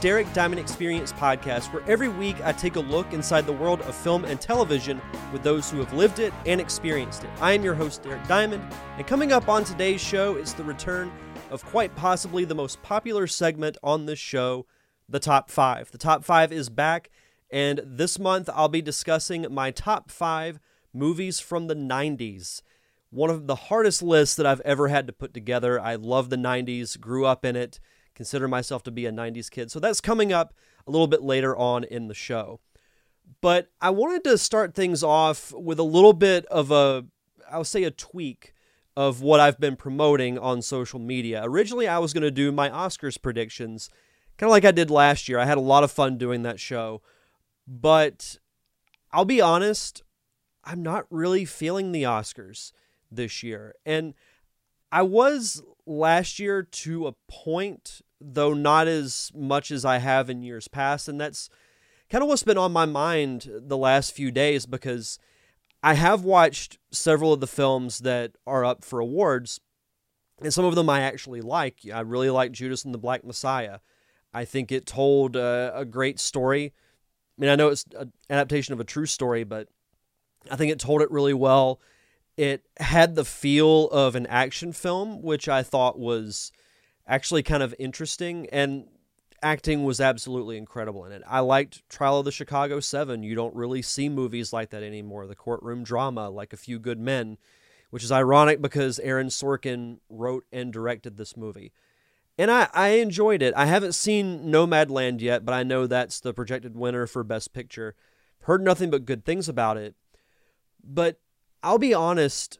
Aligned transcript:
Derek 0.00 0.32
Diamond 0.32 0.58
Experience 0.58 1.12
podcast, 1.12 1.70
where 1.74 1.82
every 1.86 2.08
week 2.08 2.42
I 2.42 2.52
take 2.52 2.76
a 2.76 2.80
look 2.80 3.12
inside 3.12 3.44
the 3.44 3.52
world 3.52 3.82
of 3.82 3.94
film 3.94 4.24
and 4.24 4.40
television 4.40 4.98
with 5.30 5.42
those 5.42 5.70
who 5.70 5.76
have 5.76 5.92
lived 5.92 6.20
it 6.20 6.32
and 6.46 6.58
experienced 6.58 7.22
it. 7.22 7.28
I 7.38 7.52
am 7.52 7.62
your 7.62 7.74
host, 7.74 8.02
Derek 8.02 8.26
Diamond, 8.26 8.64
and 8.96 9.06
coming 9.06 9.30
up 9.30 9.50
on 9.50 9.62
today's 9.62 10.00
show 10.00 10.36
is 10.36 10.54
the 10.54 10.64
return 10.64 11.12
of 11.50 11.62
quite 11.66 11.94
possibly 11.96 12.46
the 12.46 12.54
most 12.54 12.80
popular 12.80 13.26
segment 13.26 13.76
on 13.82 14.06
this 14.06 14.18
show, 14.18 14.64
the 15.06 15.18
Top 15.18 15.50
5. 15.50 15.90
The 15.90 15.98
Top 15.98 16.24
5 16.24 16.50
is 16.50 16.70
back, 16.70 17.10
and 17.50 17.82
this 17.84 18.18
month 18.18 18.48
I'll 18.54 18.68
be 18.70 18.80
discussing 18.80 19.46
my 19.50 19.70
top 19.70 20.10
5 20.10 20.60
movies 20.94 21.40
from 21.40 21.66
the 21.66 21.76
90s. 21.76 22.62
One 23.10 23.28
of 23.28 23.46
the 23.46 23.54
hardest 23.54 24.02
lists 24.02 24.36
that 24.36 24.46
I've 24.46 24.62
ever 24.62 24.88
had 24.88 25.06
to 25.08 25.12
put 25.12 25.34
together. 25.34 25.78
I 25.78 25.96
love 25.96 26.30
the 26.30 26.36
90s, 26.36 26.98
grew 26.98 27.26
up 27.26 27.44
in 27.44 27.54
it 27.54 27.80
consider 28.20 28.46
myself 28.46 28.82
to 28.82 28.90
be 28.90 29.06
a 29.06 29.10
90s 29.10 29.50
kid. 29.50 29.70
So 29.70 29.80
that's 29.80 29.98
coming 29.98 30.30
up 30.30 30.52
a 30.86 30.90
little 30.90 31.06
bit 31.06 31.22
later 31.22 31.56
on 31.56 31.84
in 31.84 32.08
the 32.08 32.12
show. 32.12 32.60
But 33.40 33.70
I 33.80 33.88
wanted 33.88 34.24
to 34.24 34.36
start 34.36 34.74
things 34.74 35.02
off 35.02 35.54
with 35.54 35.78
a 35.78 35.84
little 35.84 36.12
bit 36.12 36.44
of 36.50 36.70
a, 36.70 37.06
I'll 37.50 37.64
say 37.64 37.82
a 37.84 37.90
tweak 37.90 38.52
of 38.94 39.22
what 39.22 39.40
I've 39.40 39.58
been 39.58 39.74
promoting 39.74 40.38
on 40.38 40.60
social 40.60 41.00
media. 41.00 41.40
Originally, 41.42 41.88
I 41.88 41.96
was 41.96 42.12
going 42.12 42.22
to 42.22 42.30
do 42.30 42.52
my 42.52 42.68
Oscars 42.68 43.16
predictions, 43.22 43.88
kind 44.36 44.48
of 44.48 44.52
like 44.52 44.66
I 44.66 44.70
did 44.70 44.90
last 44.90 45.26
year. 45.26 45.38
I 45.38 45.46
had 45.46 45.56
a 45.56 45.62
lot 45.62 45.82
of 45.82 45.90
fun 45.90 46.18
doing 46.18 46.42
that 46.42 46.60
show. 46.60 47.00
But 47.66 48.36
I'll 49.12 49.24
be 49.24 49.40
honest, 49.40 50.02
I'm 50.62 50.82
not 50.82 51.06
really 51.08 51.46
feeling 51.46 51.92
the 51.92 52.02
Oscars 52.02 52.72
this 53.10 53.42
year. 53.42 53.76
And 53.86 54.12
I 54.92 55.00
was 55.00 55.62
last 55.86 56.38
year 56.38 56.62
to 56.62 57.06
a 57.06 57.14
point 57.28 58.02
though 58.20 58.52
not 58.52 58.86
as 58.86 59.30
much 59.34 59.70
as 59.70 59.84
I 59.84 59.98
have 59.98 60.28
in 60.28 60.42
years 60.42 60.68
past. 60.68 61.08
And 61.08 61.20
that's 61.20 61.48
kind 62.10 62.22
of 62.22 62.28
what's 62.28 62.42
been 62.42 62.58
on 62.58 62.72
my 62.72 62.84
mind 62.84 63.48
the 63.50 63.78
last 63.78 64.12
few 64.12 64.30
days 64.30 64.66
because 64.66 65.18
I 65.82 65.94
have 65.94 66.24
watched 66.24 66.78
several 66.90 67.32
of 67.32 67.40
the 67.40 67.46
films 67.46 68.00
that 68.00 68.32
are 68.46 68.64
up 68.64 68.84
for 68.84 69.00
awards, 69.00 69.60
and 70.42 70.52
some 70.52 70.64
of 70.64 70.74
them 70.74 70.90
I 70.90 71.00
actually 71.00 71.40
like. 71.40 71.78
I 71.92 72.00
really 72.00 72.30
like 72.30 72.52
Judas 72.52 72.84
and 72.84 72.92
the 72.92 72.98
Black 72.98 73.24
Messiah. 73.24 73.78
I 74.32 74.44
think 74.44 74.70
it 74.70 74.86
told 74.86 75.36
a, 75.36 75.72
a 75.74 75.84
great 75.84 76.20
story. 76.20 76.72
I 77.38 77.40
mean, 77.40 77.50
I 77.50 77.56
know 77.56 77.68
it's 77.68 77.86
an 77.98 78.12
adaptation 78.28 78.74
of 78.74 78.80
a 78.80 78.84
true 78.84 79.06
story, 79.06 79.44
but 79.44 79.68
I 80.50 80.56
think 80.56 80.70
it 80.70 80.78
told 80.78 81.00
it 81.00 81.10
really 81.10 81.34
well. 81.34 81.80
It 82.36 82.66
had 82.78 83.14
the 83.14 83.24
feel 83.24 83.88
of 83.88 84.14
an 84.14 84.26
action 84.26 84.72
film, 84.72 85.22
which 85.22 85.48
I 85.48 85.62
thought 85.62 85.98
was 85.98 86.52
actually 87.06 87.42
kind 87.42 87.62
of 87.62 87.74
interesting 87.78 88.46
and 88.50 88.86
acting 89.42 89.84
was 89.84 90.00
absolutely 90.00 90.56
incredible 90.56 91.04
in 91.04 91.12
it. 91.12 91.22
I 91.26 91.40
liked 91.40 91.88
Trial 91.88 92.18
of 92.18 92.24
the 92.24 92.32
Chicago 92.32 92.80
7. 92.80 93.22
You 93.22 93.34
don't 93.34 93.54
really 93.54 93.82
see 93.82 94.08
movies 94.08 94.52
like 94.52 94.70
that 94.70 94.82
anymore. 94.82 95.26
The 95.26 95.34
courtroom 95.34 95.82
drama 95.82 96.28
like 96.28 96.52
A 96.52 96.56
Few 96.58 96.78
Good 96.78 97.00
Men, 97.00 97.38
which 97.90 98.04
is 98.04 98.12
ironic 98.12 98.60
because 98.60 98.98
Aaron 99.00 99.28
Sorkin 99.28 99.98
wrote 100.08 100.44
and 100.52 100.72
directed 100.72 101.16
this 101.16 101.36
movie. 101.36 101.72
And 102.38 102.50
I, 102.50 102.68
I 102.72 102.88
enjoyed 102.90 103.42
it. 103.42 103.52
I 103.56 103.66
haven't 103.66 103.94
seen 103.94 104.50
Nomadland 104.50 105.20
yet, 105.20 105.44
but 105.44 105.52
I 105.52 105.62
know 105.62 105.86
that's 105.86 106.20
the 106.20 106.32
projected 106.32 106.76
winner 106.76 107.06
for 107.06 107.22
Best 107.22 107.52
Picture. 107.52 107.94
Heard 108.40 108.62
nothing 108.62 108.90
but 108.90 109.04
good 109.04 109.24
things 109.24 109.48
about 109.48 109.76
it. 109.76 109.94
But 110.82 111.20
I'll 111.62 111.78
be 111.78 111.92
honest, 111.92 112.58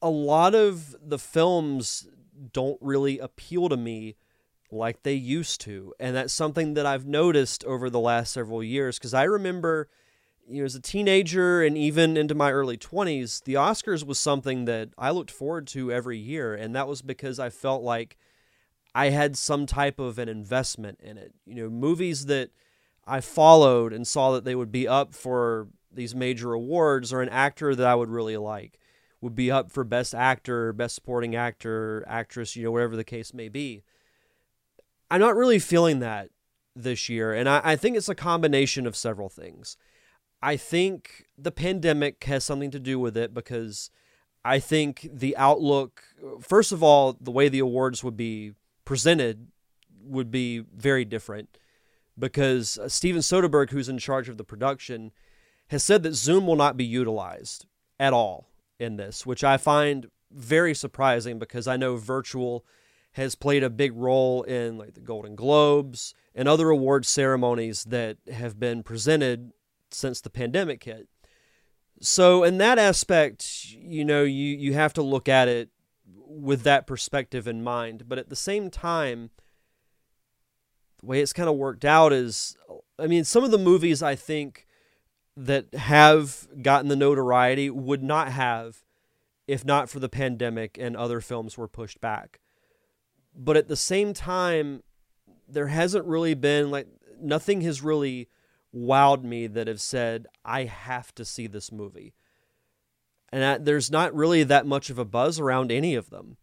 a 0.00 0.10
lot 0.10 0.54
of 0.54 0.94
the 1.02 1.18
films 1.18 2.06
don't 2.52 2.78
really 2.80 3.18
appeal 3.18 3.68
to 3.68 3.76
me 3.76 4.16
like 4.70 5.02
they 5.02 5.14
used 5.14 5.60
to. 5.62 5.94
And 5.98 6.14
that's 6.14 6.32
something 6.32 6.74
that 6.74 6.86
I've 6.86 7.06
noticed 7.06 7.64
over 7.64 7.88
the 7.88 8.00
last 8.00 8.32
several 8.32 8.62
years 8.62 8.98
because 8.98 9.14
I 9.14 9.24
remember 9.24 9.88
you 10.48 10.60
know, 10.60 10.64
as 10.64 10.74
a 10.74 10.80
teenager 10.80 11.62
and 11.62 11.76
even 11.76 12.16
into 12.16 12.34
my 12.34 12.50
early 12.50 12.78
20s, 12.78 13.44
the 13.44 13.54
Oscars 13.54 14.04
was 14.04 14.18
something 14.18 14.64
that 14.64 14.88
I 14.96 15.10
looked 15.10 15.30
forward 15.30 15.66
to 15.68 15.92
every 15.92 16.16
year. 16.16 16.54
And 16.54 16.74
that 16.74 16.88
was 16.88 17.02
because 17.02 17.38
I 17.38 17.50
felt 17.50 17.82
like 17.82 18.16
I 18.94 19.10
had 19.10 19.36
some 19.36 19.66
type 19.66 19.98
of 19.98 20.18
an 20.18 20.28
investment 20.28 21.00
in 21.02 21.18
it. 21.18 21.34
You 21.44 21.54
know, 21.54 21.68
movies 21.68 22.26
that 22.26 22.50
I 23.06 23.20
followed 23.20 23.92
and 23.92 24.06
saw 24.06 24.32
that 24.32 24.44
they 24.44 24.54
would 24.54 24.72
be 24.72 24.88
up 24.88 25.14
for 25.14 25.68
these 25.92 26.14
major 26.14 26.54
awards 26.54 27.12
or 27.12 27.20
an 27.20 27.28
actor 27.28 27.74
that 27.74 27.86
I 27.86 27.94
would 27.94 28.10
really 28.10 28.36
like 28.36 28.78
would 29.20 29.34
be 29.34 29.50
up 29.50 29.70
for 29.70 29.84
best 29.84 30.14
actor, 30.14 30.72
best 30.72 30.94
supporting 30.94 31.34
actor, 31.34 32.04
actress, 32.06 32.54
you 32.54 32.64
know, 32.64 32.70
whatever 32.70 32.96
the 32.96 33.04
case 33.04 33.34
may 33.34 33.48
be. 33.48 33.82
I'm 35.10 35.20
not 35.20 35.36
really 35.36 35.58
feeling 35.58 35.98
that 36.00 36.30
this 36.76 37.08
year. 37.08 37.32
And 37.32 37.48
I, 37.48 37.60
I 37.64 37.76
think 37.76 37.96
it's 37.96 38.08
a 38.08 38.14
combination 38.14 38.86
of 38.86 38.96
several 38.96 39.28
things. 39.28 39.76
I 40.40 40.56
think 40.56 41.26
the 41.36 41.50
pandemic 41.50 42.22
has 42.24 42.44
something 42.44 42.70
to 42.70 42.78
do 42.78 42.98
with 42.98 43.16
it 43.16 43.34
because 43.34 43.90
I 44.44 44.60
think 44.60 45.08
the 45.12 45.36
outlook, 45.36 46.02
first 46.40 46.70
of 46.70 46.82
all, 46.82 47.16
the 47.20 47.32
way 47.32 47.48
the 47.48 47.58
awards 47.58 48.04
would 48.04 48.16
be 48.16 48.52
presented 48.84 49.48
would 50.00 50.30
be 50.30 50.60
very 50.60 51.04
different 51.04 51.58
because 52.18 52.78
uh, 52.78 52.88
Steven 52.88 53.20
Soderbergh, 53.20 53.70
who's 53.70 53.88
in 53.88 53.98
charge 53.98 54.28
of 54.28 54.38
the 54.38 54.44
production, 54.44 55.12
has 55.68 55.84
said 55.84 56.02
that 56.04 56.14
Zoom 56.14 56.46
will 56.46 56.56
not 56.56 56.76
be 56.76 56.84
utilized 56.84 57.66
at 57.98 58.12
all 58.12 58.48
in 58.78 58.96
this, 58.96 59.26
which 59.26 59.44
I 59.44 59.56
find 59.56 60.06
very 60.30 60.74
surprising 60.74 61.38
because 61.38 61.66
I 61.66 61.76
know 61.76 61.96
virtual 61.96 62.64
has 63.12 63.34
played 63.34 63.64
a 63.64 63.70
big 63.70 63.96
role 63.96 64.42
in 64.42 64.78
like 64.78 64.94
the 64.94 65.00
Golden 65.00 65.34
Globes 65.34 66.14
and 66.34 66.46
other 66.46 66.70
award 66.70 67.06
ceremonies 67.06 67.84
that 67.84 68.18
have 68.32 68.60
been 68.60 68.82
presented 68.82 69.52
since 69.90 70.20
the 70.20 70.30
pandemic 70.30 70.84
hit. 70.84 71.08
So 72.00 72.44
in 72.44 72.58
that 72.58 72.78
aspect, 72.78 73.72
you 73.72 74.04
know, 74.04 74.22
you 74.22 74.56
you 74.56 74.74
have 74.74 74.92
to 74.94 75.02
look 75.02 75.28
at 75.28 75.48
it 75.48 75.70
with 76.06 76.62
that 76.62 76.86
perspective 76.86 77.48
in 77.48 77.64
mind, 77.64 78.04
but 78.06 78.18
at 78.18 78.28
the 78.28 78.36
same 78.36 78.70
time 78.70 79.30
the 81.00 81.06
way 81.06 81.20
it's 81.20 81.32
kind 81.32 81.48
of 81.48 81.56
worked 81.56 81.84
out 81.84 82.12
is 82.12 82.56
I 82.98 83.06
mean, 83.06 83.24
some 83.24 83.42
of 83.42 83.50
the 83.50 83.58
movies 83.58 84.02
I 84.02 84.14
think 84.14 84.66
that 85.38 85.72
have 85.74 86.48
gotten 86.62 86.88
the 86.88 86.96
notoriety 86.96 87.70
would 87.70 88.02
not 88.02 88.32
have 88.32 88.84
if 89.46 89.64
not 89.64 89.88
for 89.88 90.00
the 90.00 90.08
pandemic 90.08 90.76
and 90.78 90.96
other 90.96 91.20
films 91.20 91.56
were 91.56 91.68
pushed 91.68 92.00
back. 92.00 92.40
But 93.34 93.56
at 93.56 93.68
the 93.68 93.76
same 93.76 94.12
time, 94.12 94.82
there 95.48 95.68
hasn't 95.68 96.04
really 96.04 96.34
been 96.34 96.70
like 96.70 96.88
nothing 97.20 97.60
has 97.62 97.82
really 97.82 98.28
wowed 98.74 99.22
me 99.22 99.46
that 99.46 99.68
have 99.68 99.80
said 99.80 100.26
I 100.44 100.64
have 100.64 101.14
to 101.14 101.24
see 101.24 101.46
this 101.46 101.72
movie. 101.72 102.14
And 103.30 103.44
I, 103.44 103.58
there's 103.58 103.90
not 103.90 104.14
really 104.14 104.42
that 104.42 104.66
much 104.66 104.90
of 104.90 104.98
a 104.98 105.04
buzz 105.04 105.38
around 105.38 105.70
any 105.70 105.94
of 105.94 106.10
them. 106.10 106.36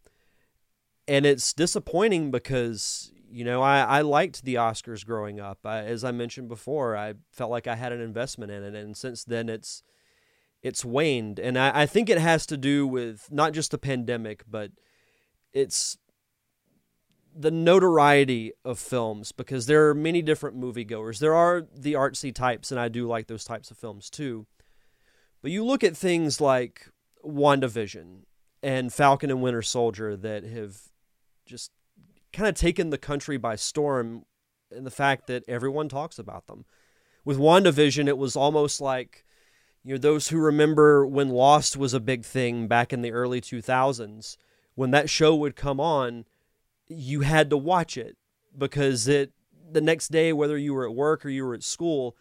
And 1.06 1.26
it's 1.26 1.52
disappointing 1.52 2.30
because 2.30 3.12
you 3.36 3.44
know, 3.44 3.60
I, 3.60 3.80
I 3.80 4.00
liked 4.00 4.44
the 4.44 4.54
Oscars 4.54 5.04
growing 5.04 5.40
up. 5.40 5.58
I, 5.66 5.80
as 5.80 6.04
I 6.04 6.10
mentioned 6.10 6.48
before, 6.48 6.96
I 6.96 7.12
felt 7.30 7.50
like 7.50 7.66
I 7.66 7.74
had 7.74 7.92
an 7.92 8.00
investment 8.00 8.50
in 8.50 8.64
it, 8.64 8.74
and 8.74 8.96
since 8.96 9.24
then 9.24 9.50
it's 9.50 9.82
it's 10.62 10.86
waned. 10.86 11.38
And 11.38 11.58
I, 11.58 11.82
I 11.82 11.86
think 11.86 12.08
it 12.08 12.16
has 12.16 12.46
to 12.46 12.56
do 12.56 12.86
with 12.86 13.30
not 13.30 13.52
just 13.52 13.72
the 13.72 13.78
pandemic, 13.78 14.44
but 14.48 14.70
it's 15.52 15.98
the 17.38 17.50
notoriety 17.50 18.52
of 18.64 18.78
films 18.78 19.32
because 19.32 19.66
there 19.66 19.86
are 19.90 19.94
many 19.94 20.22
different 20.22 20.58
moviegoers. 20.58 21.18
There 21.18 21.34
are 21.34 21.66
the 21.76 21.92
artsy 21.92 22.34
types, 22.34 22.70
and 22.70 22.80
I 22.80 22.88
do 22.88 23.06
like 23.06 23.26
those 23.26 23.44
types 23.44 23.70
of 23.70 23.76
films 23.76 24.08
too. 24.08 24.46
But 25.42 25.50
you 25.50 25.62
look 25.62 25.84
at 25.84 25.94
things 25.94 26.40
like 26.40 26.88
WandaVision 27.22 28.22
and 28.62 28.90
Falcon 28.90 29.30
and 29.30 29.42
Winter 29.42 29.60
Soldier 29.60 30.16
that 30.16 30.42
have 30.42 30.78
just 31.44 31.70
kind 32.32 32.48
of 32.48 32.54
taken 32.54 32.90
the 32.90 32.98
country 32.98 33.36
by 33.36 33.56
storm 33.56 34.24
in 34.70 34.84
the 34.84 34.90
fact 34.90 35.26
that 35.26 35.44
everyone 35.48 35.88
talks 35.88 36.18
about 36.18 36.46
them. 36.46 36.64
With 37.24 37.38
WandaVision, 37.38 38.08
it 38.08 38.18
was 38.18 38.36
almost 38.36 38.80
like, 38.80 39.24
you 39.82 39.94
know, 39.94 39.98
those 39.98 40.28
who 40.28 40.38
remember 40.38 41.06
when 41.06 41.28
Lost 41.28 41.76
was 41.76 41.94
a 41.94 42.00
big 42.00 42.24
thing 42.24 42.68
back 42.68 42.92
in 42.92 43.02
the 43.02 43.12
early 43.12 43.40
2000s, 43.40 44.36
when 44.74 44.90
that 44.90 45.10
show 45.10 45.34
would 45.34 45.56
come 45.56 45.80
on, 45.80 46.24
you 46.88 47.20
had 47.20 47.50
to 47.50 47.56
watch 47.56 47.96
it 47.96 48.16
because 48.56 49.08
it 49.08 49.32
the 49.70 49.80
next 49.80 50.08
day 50.08 50.32
whether 50.32 50.56
you 50.56 50.72
were 50.72 50.86
at 50.86 50.94
work 50.94 51.24
or 51.24 51.28
you 51.28 51.44
were 51.44 51.54
at 51.54 51.62
school, 51.62 52.16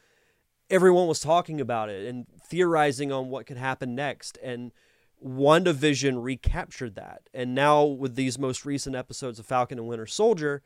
everyone 0.69 1.07
was 1.07 1.19
talking 1.19 1.61
about 1.61 1.89
it 1.89 2.07
and 2.07 2.25
theorizing 2.49 3.11
on 3.11 3.29
what 3.29 3.45
could 3.45 3.57
happen 3.57 3.93
next 3.93 4.37
and 4.43 4.71
WandaVision 5.23 6.23
recaptured 6.23 6.95
that. 6.95 7.29
And 7.33 7.56
now 7.56 7.83
with 7.83 8.15
these 8.15 8.39
most 8.39 8.65
recent 8.65 8.95
episodes 8.95 9.39
of 9.39 9.45
Falcon 9.45 9.79
and 9.79 9.88
Winter 9.88 10.06
Soldier, 10.06 10.62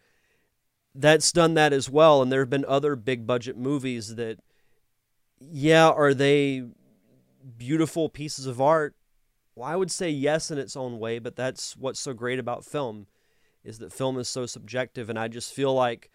that's 0.96 1.31
done 1.31 1.54
that 1.54 1.74
as 1.74 1.90
well. 1.90 2.22
And 2.22 2.31
there 2.31 2.42
have 2.42 2.50
been 2.50 2.66
other 2.68 2.96
big 2.96 3.25
budget 3.25 3.57
movies 3.57 4.16
that, 4.16 4.40
yeah, 5.40 5.90
are 5.90 6.13
they 6.13 6.63
beautiful 7.57 8.10
pieces 8.10 8.46
of 8.46 8.60
art? 8.60 8.96
Well, 9.56 9.69
I 9.69 9.75
would 9.75 9.92
say 9.92 10.10
yes 10.10 10.51
in 10.51 10.57
its 10.57 10.75
own 10.75 11.00
way, 11.00 11.19
but 11.19 11.36
that's 11.36 11.75
what's 11.78 12.00
so 12.00 12.13
great 12.13 12.40
about 12.40 12.66
film 12.66 13.07
is 13.63 13.80
that 13.80 13.94
film 13.94 14.18
is 14.18 14.30
so 14.30 14.46
subjective. 14.46 15.10
And 15.10 15.19
I 15.19 15.28
just 15.28 15.54
feel 15.54 15.74
like 15.74 16.10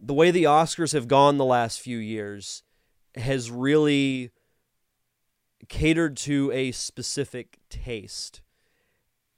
the 0.00 0.14
way 0.14 0.30
the 0.30 0.44
Oscars 0.44 0.92
have 0.92 1.08
gone 1.08 1.36
the 1.36 1.44
last 1.44 1.80
few 1.80 1.98
years 1.98 2.62
has 3.14 3.50
really 3.50 4.30
catered 5.68 6.16
to 6.16 6.50
a 6.52 6.72
specific 6.72 7.58
taste. 7.68 8.42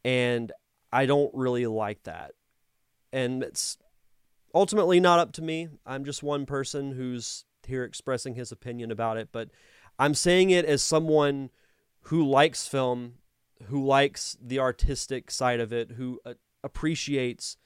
And 0.05 0.53
I 0.93 1.07
don't 1.07 1.31
really 1.35 1.67
like 1.67 2.03
that. 2.05 2.33
And 3.13 3.43
it's 3.43 3.79
ultimately 4.55 5.01
not 5.01 5.19
up 5.19 5.33
to 5.33 5.43
me. 5.43 5.69
I'm 5.87 6.05
just 6.05 6.23
one 6.23 6.47
person 6.47 6.93
who's 6.93 7.45
here 7.67 7.85
expressing 7.85 8.35
his 8.35 8.51
opinion 8.51 8.91
about 8.91 9.17
it, 9.19 9.29
but 9.31 9.51
I'm 9.99 10.15
saying 10.15 10.51
it 10.51 10.65
as 10.65 10.83
someone 10.83 11.51
who 12.03 12.27
likes 12.27 12.67
film, 12.67 13.15
who 13.65 13.85
likes 13.85 14.37
the 14.41 14.59
artistic 14.59 15.31
side 15.31 15.61
of 15.61 15.73
it, 15.73 15.93
who 15.93 16.21
uh, 16.25 16.35
appreciates 16.65 17.57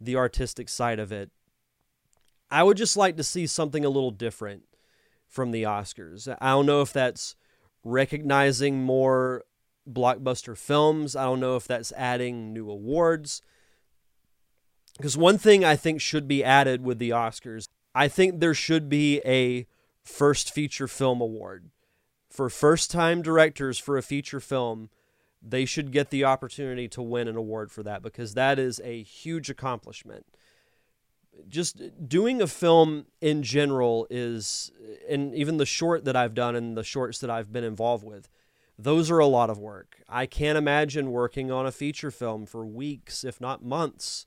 the 0.00 0.16
artistic 0.16 0.68
side 0.68 0.98
of 0.98 1.12
it. 1.12 1.30
I 2.50 2.62
would 2.62 2.76
just 2.76 2.96
like 2.96 3.16
to 3.16 3.24
see 3.24 3.46
something 3.46 3.84
a 3.84 3.90
little 3.90 4.10
different 4.10 4.64
from 5.26 5.50
the 5.50 5.62
Oscars. 5.62 6.34
I 6.40 6.50
don't 6.50 6.66
know 6.66 6.82
if 6.82 6.92
that's 6.92 7.36
recognizing 7.84 8.82
more 8.82 9.44
blockbuster 9.90 10.56
films. 10.56 11.16
I 11.16 11.24
don't 11.24 11.40
know 11.40 11.56
if 11.56 11.66
that's 11.66 11.92
adding 11.92 12.52
new 12.52 12.70
awards. 12.70 13.42
Because 14.96 15.16
one 15.16 15.38
thing 15.38 15.64
I 15.64 15.76
think 15.76 16.00
should 16.00 16.28
be 16.28 16.44
added 16.44 16.84
with 16.84 16.98
the 16.98 17.10
Oscars, 17.10 17.68
I 17.94 18.08
think 18.08 18.40
there 18.40 18.54
should 18.54 18.88
be 18.88 19.20
a 19.24 19.66
first 20.04 20.52
feature 20.52 20.88
film 20.88 21.20
award. 21.20 21.70
For 22.28 22.48
first 22.48 22.90
time 22.90 23.22
directors 23.22 23.78
for 23.78 23.96
a 23.96 24.02
feature 24.02 24.40
film, 24.40 24.90
they 25.42 25.64
should 25.64 25.92
get 25.92 26.10
the 26.10 26.24
opportunity 26.24 26.88
to 26.88 27.02
win 27.02 27.28
an 27.28 27.36
award 27.36 27.70
for 27.70 27.82
that 27.82 28.02
because 28.02 28.34
that 28.34 28.58
is 28.58 28.80
a 28.84 29.02
huge 29.02 29.50
accomplishment. 29.50 30.24
Just 31.48 31.80
doing 32.08 32.40
a 32.40 32.46
film 32.46 33.06
in 33.20 33.42
general 33.42 34.06
is, 34.10 34.70
and 35.08 35.34
even 35.34 35.56
the 35.56 35.66
short 35.66 36.04
that 36.04 36.16
I've 36.16 36.34
done 36.34 36.54
and 36.56 36.76
the 36.76 36.84
shorts 36.84 37.18
that 37.20 37.30
I've 37.30 37.52
been 37.52 37.64
involved 37.64 38.04
with, 38.04 38.28
those 38.78 39.10
are 39.10 39.18
a 39.18 39.26
lot 39.26 39.50
of 39.50 39.58
work. 39.58 40.02
I 40.08 40.26
can't 40.26 40.58
imagine 40.58 41.10
working 41.10 41.50
on 41.50 41.66
a 41.66 41.72
feature 41.72 42.10
film 42.10 42.46
for 42.46 42.66
weeks, 42.66 43.24
if 43.24 43.40
not 43.40 43.64
months, 43.64 44.26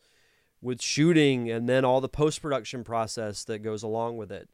with 0.62 0.81
shooting 0.81 1.50
and 1.50 1.69
then 1.69 1.86
all 1.86 2.02
the 2.02 2.10
post 2.10 2.42
production 2.42 2.84
process 2.84 3.44
that 3.46 3.60
goes 3.60 3.84
along 3.84 4.18
with 4.18 4.31
it. 4.31 4.50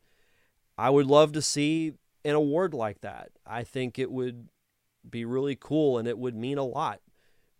I 0.77 0.89
would 0.89 1.05
love 1.07 1.31
to 1.33 1.41
see 1.41 1.93
an 2.25 2.35
award 2.35 2.73
like 2.73 3.01
that. 3.01 3.29
I 3.45 3.63
think 3.63 3.97
it 3.97 4.11
would 4.11 4.49
be 5.09 5.25
really 5.25 5.57
cool 5.59 5.97
and 5.97 6.07
it 6.07 6.17
would 6.17 6.35
mean 6.35 6.57
a 6.57 6.63
lot 6.63 7.01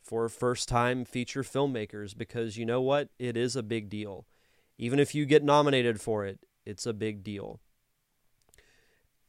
for 0.03 0.27
first 0.29 0.67
time 0.67 1.05
feature 1.05 1.44
filmmakers 1.44 2.17
because 2.17 2.57
you 2.57 2.65
know 2.65 2.81
what? 2.81 3.09
It 3.19 3.37
is 3.37 3.55
a 3.55 3.63
big 3.63 3.89
deal. 3.89 4.25
Even 4.81 5.00
if 5.00 5.13
you 5.13 5.28
get 5.28 5.44
nominated 5.44 6.01
for 6.01 6.25
it, 6.25 6.39
it's 6.66 6.88
a 6.88 6.94
big 6.94 7.24
deal. 7.24 7.60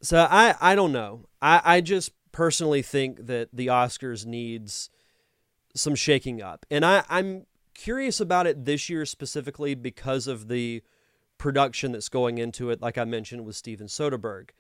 So 0.01 0.27
I, 0.29 0.55
I 0.63 0.75
don't 0.75 0.93
know. 0.93 1.27
I, 1.43 1.61
I 1.63 1.81
just 1.83 2.11
personally 2.33 2.81
think 2.81 3.27
that 3.27 3.51
the 3.53 3.67
Oscars 3.67 4.25
needs 4.25 4.89
some 5.75 5.95
shaking 5.95 6.41
up. 6.41 6.65
And 6.71 6.87
I, 6.87 7.05
I'm 7.11 7.45
curious 7.75 8.19
about 8.19 8.47
it 8.47 8.65
this 8.65 8.89
year 8.89 9.05
specifically 9.05 9.75
because 9.75 10.27
of 10.27 10.49
the 10.49 10.83
production 11.37 11.93
that's 11.93 12.09
going 12.09 12.39
into 12.39 12.71
it, 12.71 12.81
like 12.81 12.97
I 12.97 13.05
mentioned 13.05 13.45
with 13.45 13.55
Steven 13.55 13.89
Soderbergh. 13.89 14.51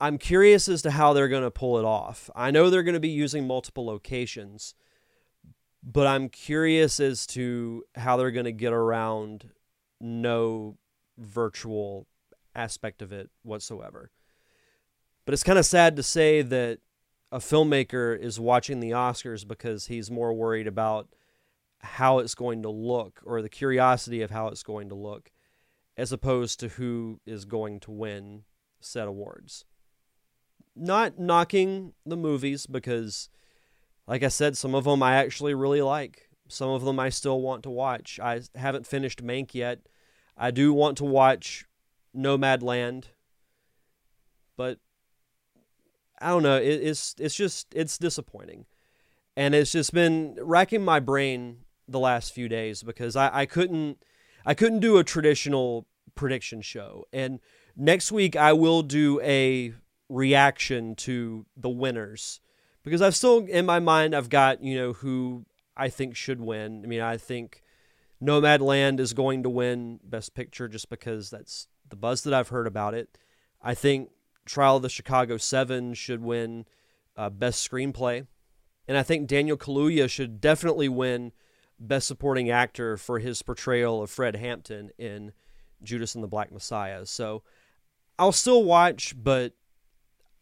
I'm 0.00 0.18
curious 0.18 0.68
as 0.68 0.82
to 0.82 0.90
how 0.90 1.12
they're 1.12 1.28
going 1.28 1.44
to 1.44 1.52
pull 1.52 1.78
it 1.78 1.84
off. 1.84 2.28
I 2.34 2.50
know 2.50 2.68
they're 2.68 2.82
going 2.82 2.94
to 2.94 3.00
be 3.00 3.10
using 3.10 3.46
multiple 3.46 3.86
locations, 3.86 4.74
but 5.84 6.08
I'm 6.08 6.28
curious 6.28 6.98
as 6.98 7.28
to 7.28 7.84
how 7.94 8.16
they're 8.16 8.32
going 8.32 8.46
to 8.46 8.52
get 8.52 8.72
around 8.72 9.50
no 10.00 10.76
virtual 11.18 12.06
aspect 12.54 13.02
of 13.02 13.12
it 13.12 13.30
whatsoever. 13.42 14.10
But 15.24 15.34
it's 15.34 15.44
kind 15.44 15.58
of 15.58 15.66
sad 15.66 15.96
to 15.96 16.02
say 16.02 16.42
that 16.42 16.78
a 17.30 17.38
filmmaker 17.38 18.18
is 18.18 18.40
watching 18.40 18.80
the 18.80 18.90
Oscars 18.90 19.46
because 19.46 19.86
he's 19.86 20.10
more 20.10 20.32
worried 20.32 20.66
about 20.66 21.08
how 21.80 22.18
it's 22.18 22.34
going 22.34 22.62
to 22.62 22.68
look 22.68 23.20
or 23.24 23.40
the 23.40 23.48
curiosity 23.48 24.22
of 24.22 24.30
how 24.30 24.48
it's 24.48 24.62
going 24.62 24.88
to 24.88 24.94
look 24.94 25.30
as 25.96 26.12
opposed 26.12 26.60
to 26.60 26.68
who 26.68 27.20
is 27.26 27.44
going 27.44 27.80
to 27.80 27.90
win 27.90 28.42
said 28.80 29.06
awards. 29.06 29.64
Not 30.74 31.18
knocking 31.18 31.92
the 32.06 32.16
movies 32.16 32.66
because, 32.66 33.28
like 34.06 34.22
I 34.22 34.28
said, 34.28 34.56
some 34.56 34.74
of 34.74 34.84
them 34.84 35.02
I 35.02 35.16
actually 35.16 35.54
really 35.54 35.82
like. 35.82 36.29
Some 36.50 36.70
of 36.70 36.84
them 36.84 36.98
I 36.98 37.08
still 37.08 37.40
want 37.40 37.62
to 37.64 37.70
watch. 37.70 38.18
I 38.20 38.42
haven't 38.54 38.86
finished 38.86 39.24
Mank 39.24 39.54
yet. 39.54 39.80
I 40.36 40.50
do 40.50 40.72
want 40.72 40.96
to 40.98 41.04
watch 41.04 41.64
Nomadland, 42.16 43.04
but 44.56 44.78
I 46.20 46.28
don't 46.28 46.42
know. 46.42 46.56
It, 46.56 46.82
it's 46.82 47.14
it's 47.18 47.34
just 47.34 47.74
it's 47.74 47.98
disappointing, 47.98 48.66
and 49.36 49.54
it's 49.54 49.72
just 49.72 49.92
been 49.92 50.36
racking 50.40 50.84
my 50.84 51.00
brain 51.00 51.58
the 51.88 51.98
last 51.98 52.32
few 52.32 52.48
days 52.48 52.82
because 52.82 53.16
I, 53.16 53.40
I 53.40 53.46
couldn't 53.46 54.02
I 54.44 54.54
couldn't 54.54 54.80
do 54.80 54.98
a 54.98 55.04
traditional 55.04 55.86
prediction 56.14 56.62
show. 56.62 57.06
And 57.12 57.40
next 57.76 58.12
week 58.12 58.36
I 58.36 58.52
will 58.52 58.82
do 58.82 59.20
a 59.22 59.74
reaction 60.08 60.94
to 60.96 61.46
the 61.56 61.68
winners 61.68 62.40
because 62.82 63.00
I've 63.02 63.16
still 63.16 63.46
in 63.46 63.64
my 63.66 63.78
mind 63.78 64.14
I've 64.14 64.28
got 64.28 64.62
you 64.62 64.76
know 64.76 64.92
who 64.92 65.44
I 65.80 65.88
think 65.88 66.16
should 66.16 66.40
win. 66.40 66.82
I 66.84 66.86
mean 66.86 67.00
I 67.00 67.16
think 67.16 67.62
Nomadland 68.22 69.00
is 69.00 69.12
going 69.12 69.42
to 69.42 69.50
win 69.50 70.00
Best 70.04 70.34
Picture 70.34 70.68
just 70.68 70.90
because 70.90 71.30
that's 71.30 71.68
the 71.88 71.96
buzz 71.96 72.22
that 72.22 72.34
I've 72.34 72.48
heard 72.48 72.66
about 72.66 72.94
it. 72.94 73.18
I 73.62 73.74
think 73.74 74.10
Trial 74.44 74.76
of 74.76 74.82
the 74.82 74.88
Chicago 74.88 75.36
Seven 75.36 75.94
should 75.94 76.22
win 76.22 76.66
uh, 77.16 77.30
Best 77.30 77.68
Screenplay, 77.68 78.26
and 78.86 78.96
I 78.96 79.02
think 79.02 79.26
Daniel 79.26 79.56
Kaluuya 79.56 80.08
should 80.08 80.40
definitely 80.40 80.88
win 80.88 81.32
Best 81.78 82.06
Supporting 82.06 82.50
Actor 82.50 82.98
for 82.98 83.18
his 83.18 83.42
portrayal 83.42 84.02
of 84.02 84.10
Fred 84.10 84.36
Hampton 84.36 84.90
in 84.98 85.32
Judas 85.82 86.14
and 86.14 86.22
the 86.22 86.28
Black 86.28 86.52
Messiah. 86.52 87.06
So 87.06 87.42
I'll 88.18 88.32
still 88.32 88.64
watch, 88.64 89.14
but 89.16 89.54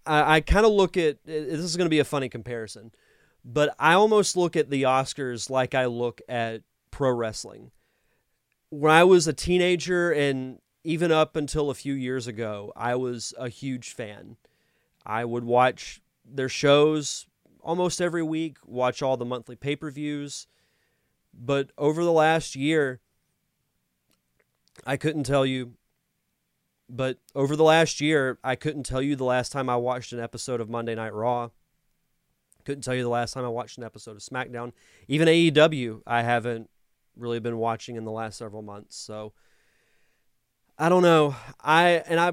I, 0.05 0.37
I 0.37 0.41
kind 0.41 0.67
of 0.67 0.73
look 0.73 0.97
at 0.97 1.25
this 1.25 1.61
is 1.61 1.77
going 1.77 1.87
to 1.87 1.91
be 1.91 2.01
a 2.01 2.05
funny 2.05 2.29
comparison, 2.29 2.93
but 3.45 3.75
I 3.79 3.95
almost 3.95 4.37
look 4.37 4.57
at 4.57 4.71
the 4.71 4.83
Oscars 4.83 5.51
like 5.51 5.75
I 5.75 5.87
look 5.87 6.21
at 6.29 6.63
pro 6.91 7.11
wrestling. 7.13 7.71
When 8.71 8.93
I 8.93 9.05
was 9.05 9.27
a 9.27 9.33
teenager 9.33 10.11
and 10.11 10.59
even 10.85 11.11
up 11.11 11.37
until 11.37 11.71
a 11.71 11.75
few 11.75 11.95
years 11.95 12.27
ago, 12.27 12.73
I 12.77 12.95
was 12.95 13.35
a 13.39 13.49
huge 13.49 13.93
fan. 13.93 14.37
I 15.05 15.25
would 15.25 15.45
watch 15.45 16.01
their 16.25 16.49
shows 16.49 17.27
almost 17.61 18.01
every 18.01 18.23
week, 18.23 18.59
watch 18.65 19.03
all 19.03 19.17
the 19.17 19.25
monthly 19.25 19.57
pay 19.57 19.77
per 19.77 19.91
views. 19.91 20.47
But 21.33 21.71
over 21.79 22.05
the 22.05 22.13
last 22.13 22.57
year, 22.57 23.01
I 24.87 24.97
couldn't 24.97 25.25
tell 25.25 25.47
you. 25.47 25.75
But 26.91 27.19
over 27.35 27.55
the 27.55 27.65
last 27.65 28.01
year, 28.01 28.39
I 28.43 28.55
couldn't 28.55 28.85
tell 28.85 29.03
you 29.03 29.15
the 29.15 29.25
last 29.25 29.53
time 29.53 29.69
I 29.69 29.77
watched 29.77 30.13
an 30.13 30.21
episode 30.21 30.61
of 30.61 30.71
Monday 30.71 30.95
Night 30.95 31.13
Raw. 31.13 31.51
Couldn't 32.65 32.83
tell 32.83 32.95
you 32.95 33.03
the 33.03 33.09
last 33.09 33.33
time 33.33 33.45
I 33.45 33.49
watched 33.49 33.79
an 33.79 33.85
episode 33.85 34.17
of 34.17 34.23
SmackDown. 34.23 34.73
Even 35.07 35.29
AEW, 35.29 36.03
I 36.07 36.23
haven't 36.23 36.69
really 37.17 37.41
been 37.41 37.57
watching 37.59 37.97
in 37.97 38.05
the 38.05 38.13
last 38.13 38.39
several 38.39 38.63
months. 38.63 38.97
So 38.97 39.33
I 40.79 40.89
don't 40.89 41.03
know. 41.03 41.35
I 41.61 42.03
and 42.07 42.21
I 42.21 42.33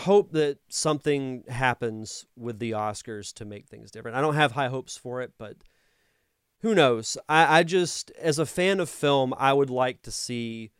hope 0.00 0.32
that 0.32 0.58
something 0.68 1.44
happens 1.48 2.26
with 2.36 2.58
the 2.58 2.72
Oscars 2.72 3.32
to 3.34 3.44
make 3.44 3.66
things 3.66 3.90
different. 3.90 4.16
I 4.16 4.20
don't 4.20 4.34
have 4.34 4.52
high 4.52 4.68
hopes 4.68 4.96
for 4.96 5.22
it, 5.22 5.32
but 5.38 5.56
who 6.60 6.74
knows? 6.74 7.16
I, 7.28 7.60
I 7.60 7.62
just, 7.62 8.10
as 8.12 8.38
a 8.38 8.46
fan 8.46 8.80
of 8.80 8.88
film, 8.88 9.34
I 9.38 9.52
would 9.52 9.70
like 9.70 10.02
to 10.02 10.10
see 10.10 10.72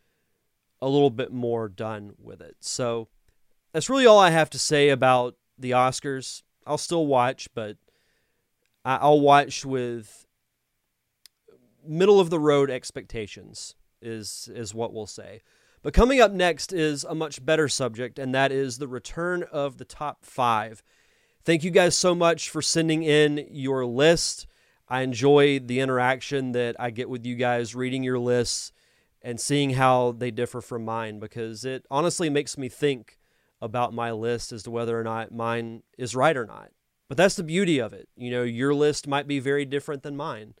a 0.81 0.87
little 0.87 1.09
bit 1.09 1.31
more 1.31 1.69
done 1.69 2.13
with 2.19 2.41
it. 2.41 2.57
So 2.59 3.07
that's 3.73 3.89
really 3.89 4.05
all 4.05 4.19
I 4.19 4.29
have 4.29 4.49
to 4.51 4.59
say 4.59 4.89
about 4.89 5.35
the 5.57 5.71
Oscars. 5.71 6.43
I'll 6.65 6.77
still 6.77 7.07
watch, 7.07 7.47
but 7.55 7.77
I'll 8.95 9.19
watch 9.19 9.65
with 9.65 10.25
middle 11.85 12.19
of 12.19 12.29
the 12.29 12.39
road 12.39 12.69
expectations 12.69 13.75
is 14.01 14.49
is 14.53 14.73
what 14.73 14.93
we'll 14.93 15.07
say. 15.07 15.41
But 15.83 15.93
coming 15.93 16.19
up 16.19 16.31
next 16.31 16.73
is 16.73 17.03
a 17.03 17.15
much 17.15 17.45
better 17.45 17.67
subject, 17.67 18.17
and 18.19 18.33
that 18.33 18.51
is 18.51 18.77
the 18.77 18.87
return 18.87 19.43
of 19.51 19.77
the 19.77 19.85
top 19.85 20.25
five. 20.25 20.83
Thank 21.43 21.63
you 21.63 21.71
guys 21.71 21.95
so 21.95 22.13
much 22.13 22.49
for 22.49 22.61
sending 22.61 23.03
in 23.03 23.47
your 23.51 23.85
list. 23.85 24.47
I 24.89 25.01
enjoy 25.01 25.59
the 25.59 25.79
interaction 25.79 26.53
that 26.53 26.75
I 26.79 26.89
get 26.89 27.09
with 27.09 27.25
you 27.25 27.35
guys 27.35 27.75
reading 27.75 28.03
your 28.03 28.19
lists 28.19 28.71
and 29.21 29.39
seeing 29.39 29.71
how 29.71 30.13
they 30.13 30.31
differ 30.31 30.61
from 30.61 30.85
mine 30.85 31.19
because 31.19 31.65
it 31.65 31.85
honestly 31.91 32.29
makes 32.29 32.57
me 32.57 32.69
think 32.69 33.17
about 33.61 33.93
my 33.93 34.11
list 34.11 34.51
as 34.51 34.63
to 34.63 34.71
whether 34.71 34.99
or 34.99 35.03
not 35.03 35.33
mine 35.33 35.83
is 35.97 36.15
right 36.15 36.37
or 36.37 36.45
not. 36.45 36.71
But 37.09 37.15
that's 37.15 37.35
the 37.35 37.43
beauty 37.43 37.79
of 37.79 37.93
it. 37.93 38.09
You 38.17 38.31
know, 38.31 38.43
your 38.43 38.73
list 38.73 39.07
might 39.07 39.27
be 39.27 39.39
very 39.39 39.63
different 39.63 40.03
than 40.03 40.17
mine. 40.17 40.55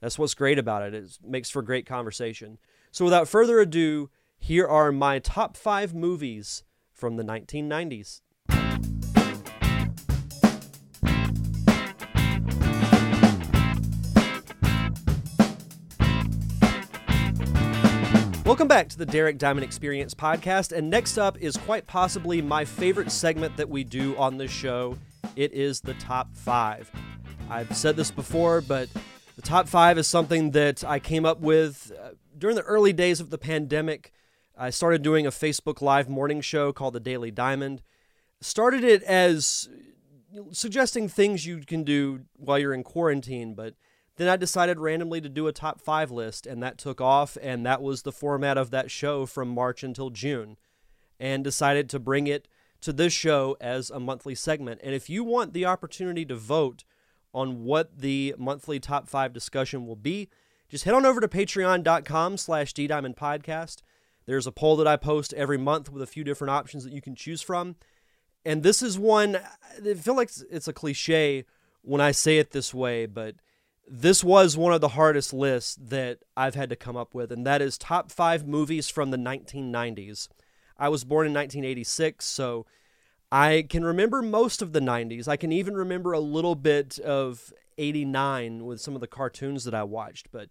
That's 0.00 0.18
what's 0.18 0.34
great 0.34 0.58
about 0.58 0.82
it. 0.82 0.94
It 0.94 1.18
makes 1.24 1.48
for 1.48 1.62
great 1.62 1.86
conversation. 1.86 2.58
So 2.90 3.04
without 3.04 3.28
further 3.28 3.60
ado, 3.60 4.10
Here 4.42 4.66
are 4.66 4.90
my 4.90 5.18
top 5.18 5.56
five 5.56 5.94
movies 5.94 6.64
from 6.92 7.16
the 7.16 7.22
1990s. 7.22 8.22
Welcome 18.44 18.66
back 18.66 18.88
to 18.88 18.98
the 18.98 19.06
Derek 19.06 19.38
Diamond 19.38 19.64
Experience 19.64 20.14
podcast. 20.14 20.76
And 20.76 20.90
next 20.90 21.18
up 21.18 21.38
is 21.38 21.56
quite 21.58 21.86
possibly 21.86 22.42
my 22.42 22.64
favorite 22.64 23.12
segment 23.12 23.56
that 23.58 23.68
we 23.68 23.84
do 23.84 24.16
on 24.16 24.38
this 24.38 24.50
show. 24.50 24.96
It 25.36 25.52
is 25.52 25.80
the 25.80 25.94
top 25.94 26.34
five. 26.36 26.90
I've 27.48 27.76
said 27.76 27.96
this 27.96 28.10
before, 28.10 28.60
but 28.60 28.88
the 29.36 29.42
top 29.42 29.68
five 29.68 29.98
is 29.98 30.06
something 30.06 30.50
that 30.52 30.84
I 30.84 30.98
came 30.98 31.24
up 31.24 31.40
with 31.40 31.92
uh, 31.98 32.10
during 32.36 32.56
the 32.56 32.62
early 32.62 32.92
days 32.92 33.20
of 33.20 33.30
the 33.30 33.38
pandemic. 33.38 34.12
I 34.56 34.70
started 34.70 35.02
doing 35.02 35.26
a 35.26 35.30
Facebook 35.30 35.80
Live 35.80 36.08
morning 36.08 36.40
show 36.40 36.72
called 36.72 36.94
The 36.94 37.00
Daily 37.00 37.30
Diamond. 37.30 37.82
Started 38.40 38.84
it 38.84 39.02
as 39.04 39.68
suggesting 40.52 41.08
things 41.08 41.46
you 41.46 41.60
can 41.60 41.84
do 41.84 42.20
while 42.36 42.58
you're 42.58 42.74
in 42.74 42.82
quarantine, 42.84 43.54
but 43.54 43.74
then 44.16 44.28
I 44.28 44.36
decided 44.36 44.78
randomly 44.78 45.20
to 45.22 45.28
do 45.28 45.46
a 45.46 45.52
top 45.52 45.80
five 45.80 46.10
list, 46.10 46.46
and 46.46 46.62
that 46.62 46.76
took 46.76 47.00
off, 47.00 47.38
and 47.40 47.64
that 47.64 47.80
was 47.80 48.02
the 48.02 48.12
format 48.12 48.58
of 48.58 48.70
that 48.70 48.90
show 48.90 49.26
from 49.26 49.48
March 49.48 49.82
until 49.82 50.10
June. 50.10 50.56
And 51.18 51.44
decided 51.44 51.88
to 51.90 51.98
bring 51.98 52.26
it 52.26 52.48
to 52.80 52.92
this 52.92 53.12
show 53.12 53.56
as 53.60 53.90
a 53.90 54.00
monthly 54.00 54.34
segment. 54.34 54.80
And 54.82 54.94
if 54.94 55.10
you 55.10 55.24
want 55.24 55.52
the 55.52 55.66
opportunity 55.66 56.24
to 56.26 56.36
vote 56.36 56.84
on 57.32 57.64
what 57.64 57.98
the 57.98 58.34
monthly 58.38 58.80
top 58.80 59.08
five 59.08 59.32
discussion 59.32 59.86
will 59.86 59.96
be, 59.96 60.28
just 60.68 60.84
head 60.84 60.94
on 60.94 61.06
over 61.06 61.20
to 61.20 61.28
patreon.com 61.28 62.36
slash 62.36 62.72
ddiamondpodcast. 62.74 63.82
There's 64.26 64.46
a 64.46 64.52
poll 64.52 64.76
that 64.76 64.86
I 64.86 64.96
post 64.96 65.32
every 65.34 65.58
month 65.58 65.90
with 65.90 66.02
a 66.02 66.06
few 66.06 66.24
different 66.24 66.50
options 66.50 66.84
that 66.84 66.92
you 66.92 67.00
can 67.00 67.14
choose 67.14 67.42
from. 67.42 67.76
And 68.44 68.62
this 68.62 68.82
is 68.82 68.98
one, 68.98 69.36
I 69.36 69.94
feel 69.94 70.16
like 70.16 70.30
it's 70.50 70.68
a 70.68 70.72
cliche 70.72 71.44
when 71.82 72.00
I 72.00 72.12
say 72.12 72.38
it 72.38 72.52
this 72.52 72.72
way, 72.72 73.06
but 73.06 73.36
this 73.86 74.22
was 74.22 74.56
one 74.56 74.72
of 74.72 74.80
the 74.80 74.88
hardest 74.88 75.32
lists 75.32 75.76
that 75.80 76.20
I've 76.36 76.54
had 76.54 76.70
to 76.70 76.76
come 76.76 76.96
up 76.96 77.14
with, 77.14 77.32
and 77.32 77.44
that 77.46 77.60
is 77.60 77.76
top 77.76 78.12
five 78.12 78.46
movies 78.46 78.88
from 78.88 79.10
the 79.10 79.16
1990s. 79.16 80.28
I 80.80 80.88
was 80.88 81.04
born 81.04 81.26
in 81.26 81.34
1986, 81.34 82.24
so 82.24 82.66
I 83.30 83.66
can 83.68 83.84
remember 83.84 84.22
most 84.22 84.62
of 84.62 84.72
the 84.72 84.80
90s. 84.80 85.28
I 85.28 85.36
can 85.36 85.52
even 85.52 85.74
remember 85.74 86.12
a 86.12 86.20
little 86.20 86.54
bit 86.56 86.98
of 86.98 87.52
89 87.78 88.64
with 88.64 88.80
some 88.80 88.94
of 88.94 89.00
the 89.00 89.06
cartoons 89.06 89.64
that 89.64 89.74
I 89.74 89.84
watched, 89.84 90.32
but 90.32 90.50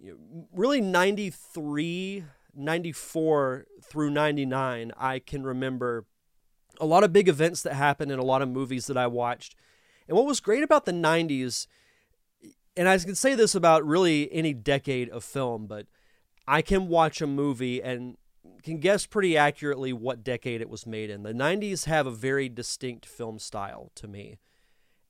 you 0.00 0.12
know, 0.12 0.46
really 0.52 0.80
93, 0.80 2.24
94 2.54 3.66
through 3.82 4.10
99, 4.10 4.92
I 4.96 5.18
can 5.18 5.42
remember 5.42 6.06
a 6.80 6.86
lot 6.86 7.02
of 7.02 7.12
big 7.12 7.28
events 7.28 7.62
that 7.62 7.74
happened 7.74 8.12
and 8.12 8.20
a 8.20 8.24
lot 8.24 8.42
of 8.42 8.48
movies 8.48 8.86
that 8.86 8.96
I 8.96 9.08
watched. 9.08 9.56
And 10.06 10.16
what 10.16 10.26
was 10.26 10.38
great 10.38 10.62
about 10.62 10.84
the 10.84 10.92
90s 10.92 11.66
and 12.78 12.88
I 12.88 12.96
can 12.98 13.16
say 13.16 13.34
this 13.34 13.56
about 13.56 13.84
really 13.84 14.32
any 14.32 14.54
decade 14.54 15.08
of 15.10 15.24
film, 15.24 15.66
but 15.66 15.86
I 16.46 16.62
can 16.62 16.86
watch 16.86 17.20
a 17.20 17.26
movie 17.26 17.82
and 17.82 18.16
can 18.62 18.78
guess 18.78 19.06
pretty 19.06 19.36
accurately 19.36 19.92
what 19.92 20.24
decade 20.24 20.60
it 20.60 20.70
was 20.70 20.86
made 20.86 21.10
in. 21.10 21.22
The 21.22 21.32
90s 21.32 21.84
have 21.84 22.06
a 22.06 22.10
very 22.10 22.48
distinct 22.48 23.06
film 23.06 23.38
style 23.38 23.90
to 23.96 24.08
me. 24.08 24.38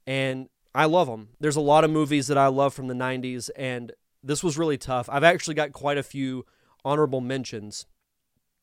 And 0.07 0.49
I 0.75 0.85
love 0.85 1.07
them. 1.07 1.31
There's 1.41 1.57
a 1.57 1.61
lot 1.61 1.85
of 1.85 1.91
movies 1.91 2.27
that 2.29 2.39
I 2.39 2.47
love 2.47 2.75
from 2.75 2.89
the 2.89 2.95
90s, 2.95 3.51
and 3.57 3.93
this 4.23 4.43
was 4.43 4.59
really 4.59 4.79
tough. 4.79 5.09
I've 5.11 5.25
actually 5.25 5.55
got 5.55 5.73
quite 5.73 5.99
a 5.99 6.03
few 6.03 6.47
honorable 6.85 7.21
mentions, 7.21 7.87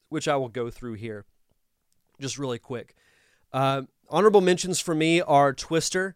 which 0.09 0.27
I 0.27 0.35
will 0.35 0.49
go 0.49 0.69
through 0.69 0.93
here 0.93 1.25
just 2.19 2.37
really 2.37 2.59
quick. 2.59 2.95
Uh, 3.51 3.83
honorable 4.09 4.41
mentions 4.41 4.79
for 4.79 4.95
me 4.95 5.21
are 5.21 5.53
Twister. 5.53 6.15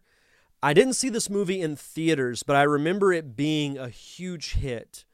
I 0.62 0.74
didn't 0.74 0.94
see 0.94 1.08
this 1.08 1.30
movie 1.30 1.60
in 1.60 1.76
theaters, 1.76 2.42
but 2.42 2.56
I 2.56 2.62
remember 2.62 3.12
it 3.12 3.36
being 3.36 3.78
a 3.78 3.88
huge 3.88 4.54
hit 4.54 5.04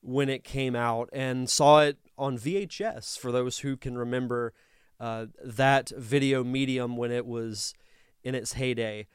when 0.00 0.28
it 0.28 0.44
came 0.44 0.74
out 0.74 1.08
and 1.12 1.48
saw 1.48 1.80
it 1.80 1.98
on 2.16 2.38
VHS 2.38 3.18
for 3.18 3.32
those 3.32 3.58
who 3.58 3.76
can 3.76 3.96
remember 3.98 4.52
uh, 5.00 5.26
that 5.42 5.90
video 5.96 6.44
medium 6.44 6.96
when 6.96 7.10
it 7.10 7.26
was 7.26 7.74
in 8.22 8.34
its 8.34 8.54
heyday. 8.54 9.06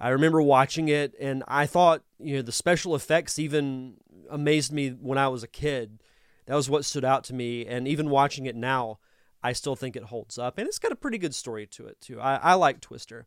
I 0.00 0.10
remember 0.10 0.40
watching 0.40 0.88
it 0.88 1.14
and 1.20 1.42
I 1.48 1.66
thought, 1.66 2.02
you 2.18 2.36
know, 2.36 2.42
the 2.42 2.52
special 2.52 2.94
effects 2.94 3.38
even 3.38 3.94
amazed 4.30 4.72
me 4.72 4.90
when 4.90 5.18
I 5.18 5.28
was 5.28 5.42
a 5.42 5.48
kid. 5.48 6.02
That 6.46 6.54
was 6.54 6.70
what 6.70 6.84
stood 6.84 7.04
out 7.04 7.24
to 7.24 7.34
me. 7.34 7.66
And 7.66 7.88
even 7.88 8.10
watching 8.10 8.46
it 8.46 8.56
now, 8.56 8.98
I 9.42 9.52
still 9.52 9.76
think 9.76 9.96
it 9.96 10.04
holds 10.04 10.38
up. 10.38 10.58
And 10.58 10.66
it's 10.66 10.78
got 10.78 10.92
a 10.92 10.96
pretty 10.96 11.18
good 11.18 11.34
story 11.34 11.66
to 11.68 11.86
it, 11.86 12.00
too. 12.00 12.20
I, 12.20 12.36
I 12.36 12.54
like 12.54 12.80
Twister. 12.80 13.26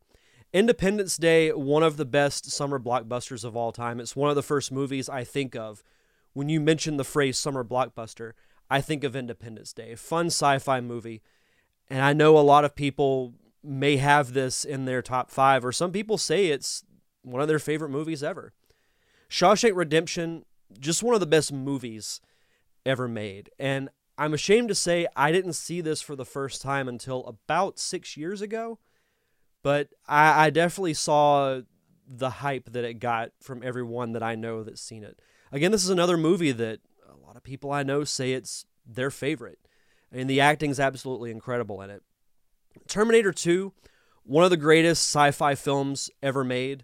Independence 0.53 1.17
Day, 1.17 1.51
one 1.51 1.83
of 1.83 1.97
the 1.97 2.05
best 2.05 2.51
summer 2.51 2.79
blockbusters 2.79 3.45
of 3.45 3.55
all 3.55 3.71
time. 3.71 4.00
It's 4.00 4.15
one 4.15 4.29
of 4.29 4.35
the 4.35 4.43
first 4.43 4.71
movies 4.71 5.07
I 5.07 5.23
think 5.23 5.55
of 5.55 5.83
when 6.33 6.50
you 6.50 6.59
mention 6.59 6.97
the 6.97 7.03
phrase 7.03 7.38
summer 7.38 7.63
blockbuster. 7.63 8.33
I 8.72 8.82
think 8.82 9.04
of 9.04 9.16
Independence 9.16 9.74
Day, 9.74 9.96
fun 9.96 10.28
sci-fi 10.28 10.80
movie, 10.82 11.22
and 11.90 12.01
I 12.01 12.13
know 12.13 12.38
a 12.38 12.40
lot 12.40 12.66
of 12.66 12.75
people 12.75 13.34
may 13.63 13.98
have 13.98 14.34
this 14.34 14.63
in 14.63 14.86
their 14.86 15.01
top 15.01 15.30
five, 15.30 15.66
or 15.66 15.72
some 15.72 15.92
people 15.92 16.18
say 16.18 16.48
it's 16.48 16.84
one 17.22 17.42
of 17.42 17.48
their 17.48 17.60
favorite 17.60 17.90
movies 17.90 18.24
ever. 18.24 18.54
Shawshank 19.30 19.75
Redemption, 19.75 20.46
just 20.80 21.04
one 21.04 21.13
of 21.13 21.20
the 21.20 21.25
best 21.28 21.51
movies 21.51 22.22
ever 22.86 23.08
made, 23.08 23.50
and 23.60 23.90
I'm 24.18 24.34
ashamed 24.34 24.70
to 24.70 24.75
say 24.75 25.08
I 25.16 25.32
didn't 25.32 25.54
see 25.54 25.82
this 25.82 26.01
for 26.01 26.16
the 26.16 26.25
first 26.25 26.62
time 26.62 26.88
until 26.88 27.25
about 27.25 27.78
six 27.78 28.16
years 28.16 28.42
ago. 28.42 28.80
But 29.63 29.90
I, 30.08 30.46
I 30.46 30.50
definitely 30.50 30.94
saw 30.94 31.62
the 32.08 32.30
hype 32.30 32.72
that 32.72 32.84
it 32.84 32.96
got 32.96 33.32
from 33.42 33.62
everyone 33.63 34.13
that 34.13 34.24
I 34.24 34.36
know 34.36 34.63
that's 34.63 34.82
seen 34.82 35.04
it. 35.04 35.20
Again, 35.51 35.72
this 35.72 35.84
is 35.84 35.90
another 35.90 36.18
movie 36.18 36.51
that 36.51 36.80
people 37.43 37.71
I 37.71 37.83
know 37.83 38.03
say 38.03 38.33
it's 38.33 38.65
their 38.86 39.12
favorite. 39.12 39.60
and 40.12 40.29
the 40.29 40.41
acting's 40.41 40.79
absolutely 40.79 41.31
incredible 41.31 41.81
in 41.81 41.89
it. 41.89 42.03
Terminator 42.88 43.31
2, 43.31 43.74
one 44.24 44.43
of 44.43 44.50
the 44.50 44.57
greatest 44.57 45.03
sci 45.03 45.31
fi 45.31 45.55
films 45.55 46.10
ever 46.21 46.43
made, 46.43 46.83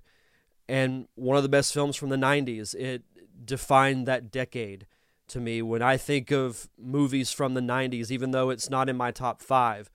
and 0.69 1.07
one 1.15 1.37
of 1.37 1.43
the 1.43 1.49
best 1.49 1.73
films 1.73 1.95
from 1.95 2.09
the 2.09 2.15
90s. 2.15 2.73
It 2.75 3.03
defined 3.43 4.07
that 4.07 4.31
decade 4.31 4.87
to 5.27 5.39
me. 5.39 5.61
When 5.61 5.81
I 5.81 5.97
think 5.97 6.31
of 6.31 6.69
movies 6.77 7.31
from 7.31 7.53
the 7.53 7.61
90s, 7.61 8.11
even 8.11 8.31
though 8.31 8.49
it's 8.49 8.69
not 8.69 8.89
in 8.89 8.97
my 8.97 9.11
top 9.11 9.41
five, 9.41 9.89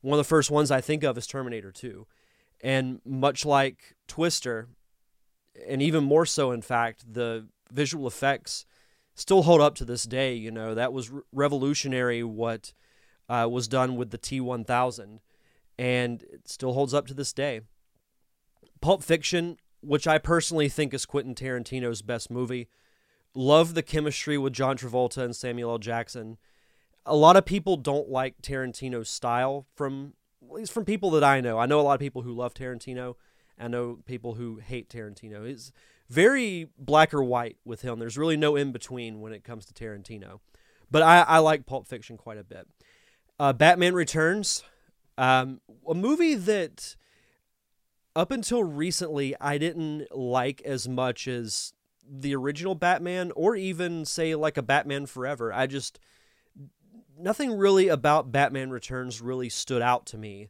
one 0.00 0.18
of 0.18 0.24
the 0.24 0.28
first 0.28 0.50
ones 0.50 0.70
I 0.70 0.80
think 0.80 1.02
of 1.02 1.18
is 1.18 1.26
Terminator 1.26 1.72
2. 1.72 2.06
And 2.62 3.00
much 3.04 3.44
like 3.44 3.94
Twister, 4.06 4.68
and 5.66 5.82
even 5.82 6.04
more 6.04 6.26
so, 6.26 6.52
in 6.52 6.62
fact, 6.62 7.12
the 7.12 7.48
visual 7.70 8.06
effects 8.06 8.66
still 9.20 9.42
hold 9.42 9.60
up 9.60 9.74
to 9.76 9.84
this 9.84 10.04
day. 10.04 10.34
You 10.34 10.50
know, 10.50 10.74
that 10.74 10.92
was 10.92 11.10
revolutionary 11.32 12.22
what 12.22 12.72
uh, 13.28 13.48
was 13.50 13.68
done 13.68 13.96
with 13.96 14.10
the 14.10 14.18
T 14.18 14.40
1000, 14.40 15.20
and 15.78 16.22
it 16.22 16.48
still 16.48 16.72
holds 16.72 16.94
up 16.94 17.06
to 17.08 17.14
this 17.14 17.32
day. 17.32 17.60
Pulp 18.80 19.02
Fiction, 19.02 19.58
which 19.80 20.06
I 20.06 20.18
personally 20.18 20.68
think 20.68 20.94
is 20.94 21.06
Quentin 21.06 21.34
Tarantino's 21.34 22.02
best 22.02 22.30
movie. 22.30 22.68
Love 23.34 23.74
the 23.74 23.82
chemistry 23.82 24.36
with 24.36 24.52
John 24.52 24.76
Travolta 24.76 25.22
and 25.22 25.36
Samuel 25.36 25.72
L. 25.72 25.78
Jackson 25.78 26.38
a 27.06 27.16
lot 27.16 27.36
of 27.36 27.44
people 27.44 27.76
don't 27.76 28.08
like 28.08 28.40
Tarantino's 28.42 29.08
style 29.08 29.66
from 29.74 30.14
at 30.42 30.52
least 30.52 30.72
from 30.72 30.84
people 30.84 31.10
that 31.10 31.24
I 31.24 31.40
know. 31.40 31.58
I 31.58 31.66
know 31.66 31.80
a 31.80 31.82
lot 31.82 31.94
of 31.94 32.00
people 32.00 32.22
who 32.22 32.32
love 32.32 32.54
Tarantino. 32.54 33.14
I 33.58 33.68
know 33.68 33.98
people 34.06 34.34
who 34.34 34.56
hate 34.56 34.88
Tarantino. 34.88 35.48
It's 35.48 35.72
very 36.10 36.68
black 36.76 37.14
or 37.14 37.22
white 37.22 37.56
with 37.64 37.82
him. 37.82 37.98
There's 38.00 38.18
really 38.18 38.36
no 38.36 38.56
in 38.56 38.72
between 38.72 39.20
when 39.20 39.32
it 39.32 39.44
comes 39.44 39.64
to 39.66 39.72
Tarantino. 39.72 40.40
But 40.90 41.02
I, 41.02 41.22
I 41.22 41.38
like 41.38 41.66
Pulp 41.66 41.86
Fiction 41.86 42.16
quite 42.16 42.36
a 42.36 42.44
bit. 42.44 42.66
Uh, 43.38 43.52
Batman 43.52 43.94
Returns, 43.94 44.64
um, 45.16 45.60
a 45.88 45.94
movie 45.94 46.34
that 46.34 46.96
up 48.16 48.32
until 48.32 48.64
recently 48.64 49.36
I 49.40 49.56
didn't 49.56 50.14
like 50.14 50.60
as 50.62 50.88
much 50.88 51.28
as 51.28 51.72
the 52.04 52.34
original 52.34 52.74
Batman 52.74 53.30
or 53.36 53.54
even 53.54 54.04
say 54.04 54.34
like 54.34 54.56
a 54.56 54.62
Batman 54.62 55.06
Forever. 55.06 55.52
I 55.52 55.68
just 55.68 56.00
nothing 57.16 57.52
really 57.52 57.86
about 57.86 58.32
Batman 58.32 58.70
Returns 58.70 59.20
really 59.20 59.48
stood 59.48 59.80
out 59.80 60.06
to 60.06 60.18
me 60.18 60.48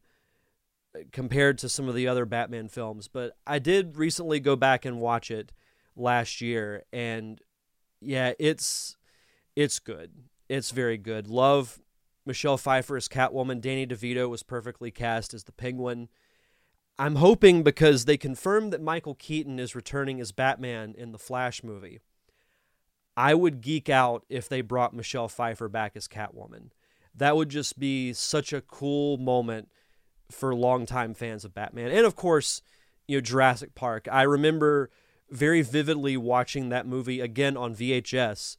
compared 1.13 1.59
to 1.59 1.69
some 1.69 1.89
of 1.89 1.95
the 1.95 2.09
other 2.09 2.25
Batman 2.25 2.69
films, 2.69 3.09
but 3.09 3.37
I 3.47 3.59
did 3.59 3.97
recently 3.97 4.41
go 4.41 4.57
back 4.57 4.85
and 4.85 5.01
watch 5.01 5.31
it 5.31 5.53
last 5.97 6.41
year 6.41 6.85
and 6.93 7.41
yeah, 8.01 8.33
it's 8.39 8.97
it's 9.55 9.79
good. 9.79 10.11
It's 10.49 10.71
very 10.71 10.97
good. 10.97 11.29
Love 11.29 11.81
Michelle 12.25 12.57
Pfeiffer 12.57 12.97
as 12.97 13.09
Catwoman. 13.09 13.61
Danny 13.61 13.87
DeVito 13.87 14.29
was 14.29 14.43
perfectly 14.43 14.91
cast 14.91 15.35
as 15.35 15.45
the 15.45 15.53
Penguin. 15.53 16.09
I'm 16.99 17.17
hoping 17.17 17.63
because 17.63 18.05
they 18.05 18.17
confirmed 18.17 18.73
that 18.73 18.83
Michael 18.83 19.15
Keaton 19.15 19.59
is 19.59 19.75
returning 19.75 20.21
as 20.21 20.33
Batman 20.33 20.95
in 20.97 21.13
the 21.13 21.19
Flash 21.19 21.63
movie. 21.63 22.01
I 23.17 23.35
would 23.35 23.61
geek 23.61 23.89
out 23.89 24.25
if 24.29 24.49
they 24.49 24.61
brought 24.61 24.95
Michelle 24.95 25.29
Pfeiffer 25.29 25.69
back 25.69 25.93
as 25.95 26.09
Catwoman. 26.09 26.71
that 27.15 27.37
would 27.37 27.49
just 27.49 27.79
be 27.79 28.13
such 28.13 28.53
a 28.53 28.61
cool 28.61 29.19
moment 29.19 29.69
for 30.31 30.55
longtime 30.55 31.15
fans 31.15 31.45
of 31.45 31.55
Batman. 31.55 31.91
And 31.91 32.07
of 32.07 32.17
course, 32.17 32.63
you 33.07 33.17
know, 33.17 33.21
Jurassic 33.21 33.75
Park. 33.75 34.09
I 34.11 34.23
remember 34.23 34.91
very 35.31 35.63
vividly 35.63 36.17
watching 36.17 36.69
that 36.69 36.87
movie 36.87 37.21
again 37.21 37.57
on 37.57 37.75
VHS 37.75 38.57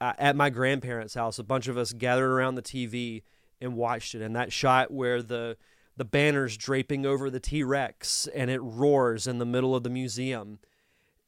uh, 0.00 0.12
at 0.18 0.36
my 0.36 0.50
grandparents' 0.50 1.14
house. 1.14 1.38
A 1.38 1.44
bunch 1.44 1.68
of 1.68 1.76
us 1.76 1.92
gathered 1.92 2.30
around 2.30 2.54
the 2.54 2.62
TV 2.62 3.22
and 3.60 3.76
watched 3.76 4.14
it. 4.14 4.22
And 4.22 4.34
that 4.36 4.52
shot 4.52 4.90
where 4.90 5.22
the 5.22 5.56
the 5.94 6.04
banners 6.06 6.56
draping 6.56 7.04
over 7.04 7.28
the 7.28 7.40
T 7.40 7.62
Rex 7.62 8.26
and 8.34 8.50
it 8.50 8.60
roars 8.60 9.26
in 9.26 9.38
the 9.38 9.44
middle 9.44 9.76
of 9.76 9.82
the 9.82 9.90
museum. 9.90 10.58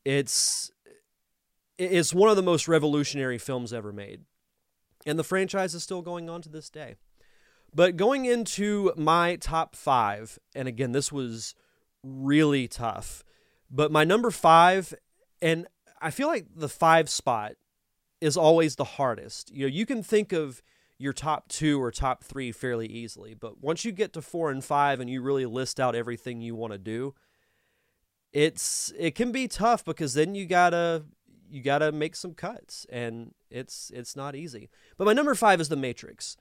It's 0.05 0.73
it's 1.79 2.15
one 2.15 2.31
of 2.31 2.37
the 2.37 2.43
most 2.43 2.69
revolutionary 2.69 3.39
films 3.39 3.73
ever 3.73 3.93
made. 3.93 4.23
And 5.07 5.19
the 5.19 5.25
franchise 5.25 5.75
is 5.75 5.83
still 5.83 6.03
going 6.03 6.31
on 6.31 6.41
to 6.43 6.49
this 6.49 6.71
day. 6.71 6.97
But 7.75 7.97
going 7.97 8.25
into 8.25 8.93
my 8.97 9.37
top 9.37 9.75
five, 9.75 10.39
and 10.55 10.69
again, 10.69 10.93
this 10.93 11.11
was 11.11 11.55
really 12.03 12.69
tough. 12.69 13.25
But 13.71 13.91
my 13.91 14.05
number 14.05 14.31
five, 14.31 14.95
and 15.43 15.67
I 16.01 16.11
feel 16.11 16.29
like 16.29 16.47
the 16.55 16.69
five 16.69 17.11
spot 17.11 17.53
is 18.21 18.37
always 18.37 18.77
the 18.77 18.85
hardest. 18.85 19.51
You 19.53 19.63
know, 19.63 19.73
you 19.73 19.87
can 19.87 20.03
think 20.03 20.33
of 20.33 20.63
your 20.99 21.13
top 21.13 21.49
two 21.49 21.83
or 21.83 21.91
top 21.91 22.23
three 22.23 22.53
fairly 22.53 22.87
easily, 22.87 23.35
but 23.35 23.61
once 23.61 23.85
you 23.85 23.91
get 23.91 24.13
to 24.13 24.23
four 24.23 24.51
and 24.51 24.65
five 24.65 25.01
and 25.01 25.11
you 25.11 25.21
really 25.21 25.47
list 25.47 25.81
out 25.81 25.97
everything 25.97 26.41
you 26.41 26.55
want 26.55 26.73
to 26.73 26.79
do, 26.79 27.15
it's 28.33 28.93
it 28.99 29.15
can 29.15 29.33
be 29.33 29.49
tough 29.49 29.85
because 29.85 30.15
then 30.15 30.35
you 30.35 30.47
gotta 30.47 31.05
you 31.51 31.63
gotta 31.63 31.93
make 31.93 32.17
some 32.17 32.35
cuts 32.35 32.87
and 32.91 33.33
it's 33.51 33.91
it's 33.95 34.15
not 34.15 34.35
easy. 34.35 34.71
But 34.97 35.07
my 35.07 35.13
number 35.13 35.35
five 35.35 35.61
is 35.61 35.69
The 35.69 35.77
Matrix. 35.77 36.37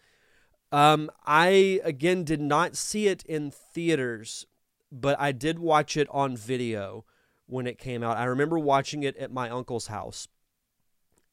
Um, 0.73 1.11
I 1.23 1.79
again 1.83 2.23
did 2.23 2.41
not 2.41 2.75
see 2.75 3.07
it 3.07 3.23
in 3.27 3.51
theaters, 3.51 4.47
but 4.91 5.15
I 5.19 5.31
did 5.31 5.59
watch 5.59 5.95
it 5.95 6.07
on 6.09 6.35
video 6.35 7.05
when 7.45 7.67
it 7.67 7.77
came 7.77 8.01
out. 8.01 8.17
I 8.17 8.23
remember 8.23 8.57
watching 8.57 9.03
it 9.03 9.15
at 9.17 9.31
my 9.31 9.51
uncle's 9.51 9.85
house, 9.85 10.27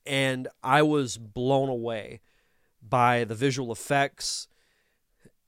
and 0.05 0.47
I 0.63 0.83
was 0.83 1.17
blown 1.17 1.71
away 1.71 2.21
by 2.87 3.25
the 3.25 3.35
visual 3.35 3.73
effects. 3.73 4.47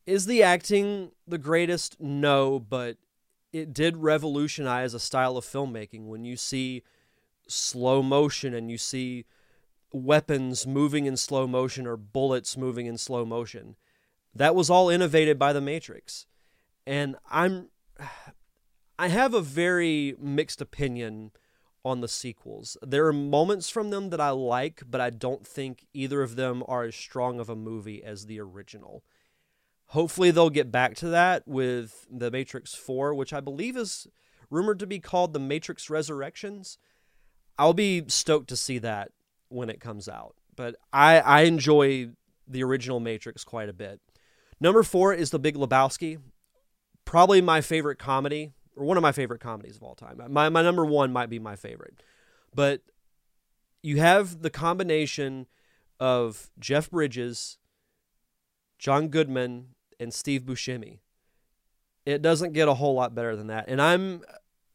Is 0.07 0.25
the 0.25 0.43
acting 0.43 1.11
the 1.29 1.37
greatest? 1.37 2.01
No, 2.01 2.59
but 2.59 2.97
it 3.53 3.75
did 3.75 3.99
revolutionize 3.99 4.95
a 4.95 5.01
style 5.01 5.37
of 5.37 5.45
filmmaking 5.45 6.07
when 6.07 6.25
you 6.25 6.39
see 6.39 6.83
slow 7.47 8.03
motion 8.03 8.55
and 8.55 8.71
you 8.71 8.79
see 8.79 9.27
weapons 9.93 10.67
moving 10.67 11.07
in 11.07 11.17
slow 11.17 11.47
motion 11.47 11.87
or 11.87 11.97
bullets 11.97 12.57
moving 12.57 12.87
in 12.87 12.99
slow 12.99 13.25
motion. 13.25 13.77
That 14.35 14.55
was 14.55 14.71
all 14.71 14.89
innovated 14.89 15.39
by 15.39 15.53
the 15.53 15.61
Matrix. 15.61 16.27
And 16.87 17.17
I'm 17.31 17.69
I 18.99 19.09
have 19.09 19.35
a 19.35 19.41
very 19.41 20.15
mixed 20.19 20.61
opinion 20.61 21.33
on 21.85 22.01
the 22.01 22.09
sequels. 22.09 22.77
There 22.83 23.07
are 23.07 23.13
moments 23.13 23.69
from 23.69 23.91
them 23.91 24.11
that 24.11 24.21
I 24.21 24.31
like, 24.31 24.83
but 24.89 25.01
I 25.01 25.11
don't 25.11 25.47
think 25.47 25.87
either 25.93 26.23
of 26.23 26.37
them 26.37 26.63
are 26.69 26.85
as 26.85 26.95
strong 26.95 27.41
of 27.41 27.49
a 27.49 27.57
movie 27.57 28.03
as 28.05 28.27
the 28.27 28.39
original. 28.41 29.03
Hopefully 29.87 30.31
they'll 30.31 30.51
get 30.51 30.71
back 30.71 30.95
to 30.97 31.09
that 31.09 31.47
with 31.47 32.07
The 32.11 32.31
Matrix 32.31 32.75
4, 32.75 33.15
which 33.15 33.33
I 33.33 33.41
believe 33.41 33.77
is 33.77 34.07
rumored 34.49 34.79
to 34.79 34.87
be 34.87 35.01
called 35.01 35.33
The 35.33 35.41
Matrix 35.41 35.91
Resurrections. 35.91 36.79
I'll 37.59 37.75
be 37.75 38.05
stoked 38.07 38.49
to 38.51 38.57
see 38.57 38.79
that 38.79 39.11
when 39.53 39.71
it 39.71 39.81
comes 39.81 40.09
out. 40.09 40.35
But 40.57 40.77
I, 40.93 41.21
I 41.21 41.41
enjoy 41.43 42.11
the 42.47 42.63
original 42.63 43.01
Matrix 43.01 43.45
quite 43.45 43.69
a 43.69 43.73
bit. 43.73 44.01
Number 44.61 44.83
four 44.83 45.13
is 45.15 45.31
The 45.31 45.39
Big 45.39 45.57
Lebowski. 45.57 46.19
Probably 47.05 47.41
my 47.41 47.61
favorite 47.61 47.99
comedy, 47.99 48.53
or 48.77 48.85
one 48.85 48.97
of 48.97 49.03
my 49.03 49.13
favorite 49.13 49.41
comedies 49.41 49.77
of 49.77 49.83
all 49.83 49.95
time. 49.95 50.21
My, 50.29 50.49
my 50.49 50.63
number 50.63 50.85
one 50.85 51.13
might 51.13 51.31
be 51.31 51.39
my 51.39 51.57
favorite. 51.57 52.03
But 52.55 52.83
you 53.83 53.99
have 53.99 54.43
the 54.43 54.51
combination 54.51 55.47
of 55.99 56.51
Jeff 56.59 56.91
Bridges, 56.91 57.59
John 58.79 59.09
Goodman, 59.09 59.69
and 59.99 60.13
Steve 60.13 60.43
Buscemi. 60.43 60.99
It 62.05 62.23
doesn't 62.23 62.53
get 62.53 62.69
a 62.69 62.75
whole 62.75 62.95
lot 62.95 63.15
better 63.15 63.37
than 63.37 63.47
that. 63.49 63.67
And 63.69 63.81
I'm 63.81 64.23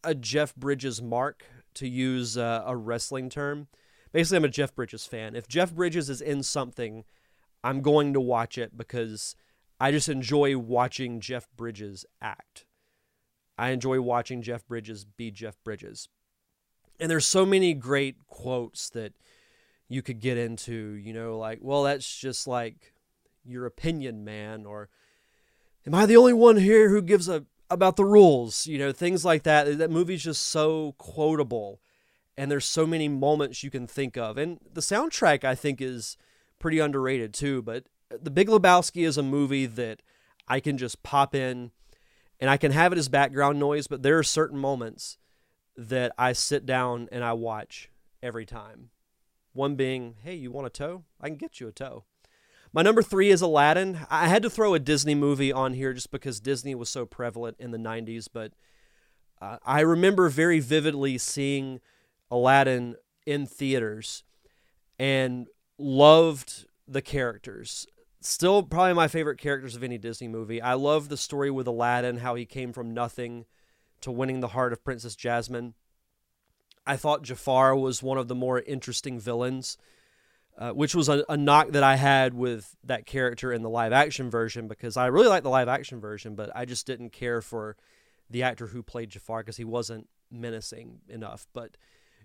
a 0.03 0.15
Jeff 0.15 0.55
Bridges 0.55 1.01
mark, 1.01 1.43
to 1.77 1.87
use 1.87 2.37
uh, 2.37 2.63
a 2.65 2.75
wrestling 2.75 3.29
term. 3.29 3.67
Basically, 4.11 4.37
I'm 4.37 4.45
a 4.45 4.49
Jeff 4.49 4.75
Bridges 4.75 5.05
fan. 5.05 5.35
If 5.35 5.47
Jeff 5.47 5.73
Bridges 5.73 6.09
is 6.09 6.21
in 6.21 6.43
something, 6.43 7.03
I'm 7.63 7.81
going 7.81 8.13
to 8.13 8.21
watch 8.21 8.57
it 8.57 8.77
because 8.77 9.35
I 9.79 9.91
just 9.91 10.09
enjoy 10.09 10.57
watching 10.57 11.19
Jeff 11.19 11.47
Bridges 11.55 12.05
act. 12.21 12.65
I 13.57 13.69
enjoy 13.69 14.01
watching 14.01 14.41
Jeff 14.41 14.67
Bridges 14.67 15.05
be 15.05 15.31
Jeff 15.31 15.57
Bridges. 15.63 16.09
And 16.99 17.11
there's 17.11 17.27
so 17.27 17.45
many 17.45 17.73
great 17.73 18.27
quotes 18.27 18.89
that 18.91 19.13
you 19.87 20.01
could 20.01 20.19
get 20.19 20.37
into, 20.37 20.73
you 20.73 21.13
know, 21.13 21.37
like, 21.37 21.59
well, 21.61 21.83
that's 21.83 22.17
just 22.17 22.47
like 22.47 22.93
your 23.45 23.65
opinion, 23.65 24.23
man, 24.23 24.65
or 24.65 24.89
am 25.85 25.95
I 25.95 26.05
the 26.05 26.17
only 26.17 26.33
one 26.33 26.57
here 26.57 26.89
who 26.89 27.01
gives 27.01 27.29
a 27.29 27.45
about 27.69 27.95
the 27.95 28.05
rules, 28.05 28.65
you 28.67 28.77
know, 28.77 28.91
things 28.91 29.25
like 29.25 29.43
that. 29.43 29.77
That 29.77 29.91
movie's 29.91 30.23
just 30.23 30.43
so 30.43 30.95
quotable 30.97 31.81
and 32.37 32.51
there's 32.51 32.65
so 32.65 32.85
many 32.85 33.07
moments 33.07 33.63
you 33.63 33.71
can 33.71 33.87
think 33.87 34.15
of. 34.15 34.37
And 34.37 34.59
the 34.71 34.81
soundtrack 34.81 35.43
I 35.43 35.55
think 35.55 35.81
is 35.81 36.17
pretty 36.59 36.79
underrated 36.79 37.33
too, 37.33 37.61
but 37.61 37.85
The 38.09 38.31
Big 38.31 38.47
Lebowski 38.47 39.05
is 39.05 39.17
a 39.17 39.23
movie 39.23 39.65
that 39.65 40.01
I 40.47 40.59
can 40.59 40.77
just 40.77 41.03
pop 41.03 41.33
in 41.35 41.71
and 42.39 42.49
I 42.49 42.57
can 42.57 42.71
have 42.71 42.91
it 42.91 42.99
as 42.99 43.09
background 43.09 43.59
noise, 43.59 43.87
but 43.87 44.03
there 44.03 44.17
are 44.17 44.23
certain 44.23 44.59
moments 44.59 45.17
that 45.75 46.11
I 46.17 46.33
sit 46.33 46.65
down 46.65 47.09
and 47.11 47.23
I 47.23 47.33
watch 47.33 47.89
every 48.21 48.45
time. 48.45 48.89
One 49.53 49.75
being, 49.75 50.15
hey, 50.23 50.35
you 50.35 50.51
want 50.51 50.67
a 50.67 50.71
tow? 50.71 51.03
I 51.19 51.29
can 51.29 51.37
get 51.37 51.59
you 51.59 51.67
a 51.67 51.71
tow. 51.71 52.03
My 52.71 52.83
number 52.83 53.01
three 53.01 53.29
is 53.29 53.41
Aladdin. 53.41 54.05
I 54.09 54.27
had 54.27 54.43
to 54.43 54.49
throw 54.49 54.75
a 54.75 54.79
Disney 54.79 55.15
movie 55.15 55.51
on 55.51 55.73
here 55.73 55.93
just 55.93 56.11
because 56.11 56.39
Disney 56.39 56.75
was 56.75 56.89
so 56.89 57.05
prevalent 57.05 57.57
in 57.59 57.71
the 57.71 57.77
90s, 57.77 58.27
but 58.31 58.53
uh, 59.41 59.57
I 59.65 59.79
remember 59.81 60.29
very 60.29 60.59
vividly 60.59 61.17
seeing 61.17 61.79
Aladdin 62.29 62.95
in 63.25 63.45
theaters 63.45 64.23
and 64.99 65.47
loved 65.77 66.65
the 66.87 67.01
characters. 67.01 67.87
Still, 68.21 68.63
probably 68.63 68.93
my 68.93 69.07
favorite 69.07 69.37
characters 69.37 69.75
of 69.75 69.83
any 69.83 69.97
Disney 69.97 70.27
movie. 70.27 70.61
I 70.61 70.73
love 70.73 71.09
the 71.09 71.17
story 71.17 71.51
with 71.51 71.67
Aladdin, 71.67 72.17
how 72.17 72.35
he 72.35 72.45
came 72.45 72.73
from 72.73 72.93
nothing 72.93 73.45
to 74.01 74.11
winning 74.11 74.39
the 74.39 74.49
heart 74.49 74.73
of 74.73 74.83
Princess 74.83 75.15
Jasmine. 75.15 75.73
I 76.85 76.95
thought 76.95 77.23
Jafar 77.23 77.75
was 77.75 78.01
one 78.01 78.17
of 78.17 78.27
the 78.27 78.35
more 78.35 78.61
interesting 78.61 79.19
villains 79.19 79.77
uh, 80.57 80.71
which 80.71 80.95
was 80.95 81.07
a, 81.07 81.23
a, 81.29 81.37
knock 81.37 81.69
that 81.69 81.83
I 81.83 81.95
had 81.95 82.33
with 82.33 82.75
that 82.83 83.05
character 83.05 83.53
in 83.53 83.61
the 83.61 83.69
live 83.69 83.93
action 83.93 84.29
version 84.29 84.67
because 84.67 84.97
I 84.97 85.07
really 85.07 85.27
liked 85.27 85.43
the 85.43 85.51
live 85.51 85.67
action 85.67 85.99
version, 85.99 86.35
but 86.35 86.49
I 86.55 86.65
just 86.65 86.87
didn't 86.87 87.11
care 87.11 87.41
for 87.41 87.77
the 88.29 88.43
actor 88.43 88.67
who 88.67 88.81
played 88.81 89.11
Jafar 89.11 89.41
because 89.41 89.57
he 89.57 89.63
wasn't 89.63 90.09
menacing 90.31 91.01
enough. 91.09 91.45
But 91.53 91.77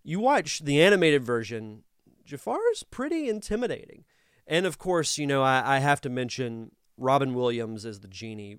you 0.03 0.21
watch 0.21 0.61
the 0.61 0.83
animated 0.83 1.25
version, 1.25 1.85
Jafar 2.25 2.61
is 2.73 2.83
pretty 2.83 3.29
intimidating. 3.29 4.05
And 4.47 4.67
of 4.67 4.79
course, 4.79 5.19
you 5.19 5.27
know, 5.27 5.43
I, 5.43 5.77
I 5.77 5.79
have 5.79 6.01
to 6.03 6.11
mention 6.11 6.73
Robin 6.97 7.35
Williams 7.35 7.85
as 7.85 8.01
the 8.01 8.09
genie, 8.09 8.59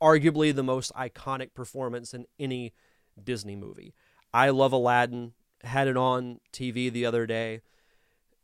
arguably 0.00 0.54
the 0.54 0.62
most 0.62 0.92
iconic 0.94 1.54
performance 1.54 2.12
in 2.14 2.26
any 2.38 2.74
Disney 3.22 3.56
movie. 3.56 3.94
I 4.34 4.50
love 4.50 4.72
Aladdin, 4.72 5.32
had 5.64 5.88
it 5.88 5.96
on 5.96 6.40
TV 6.52 6.92
the 6.92 7.06
other 7.06 7.26
day 7.26 7.62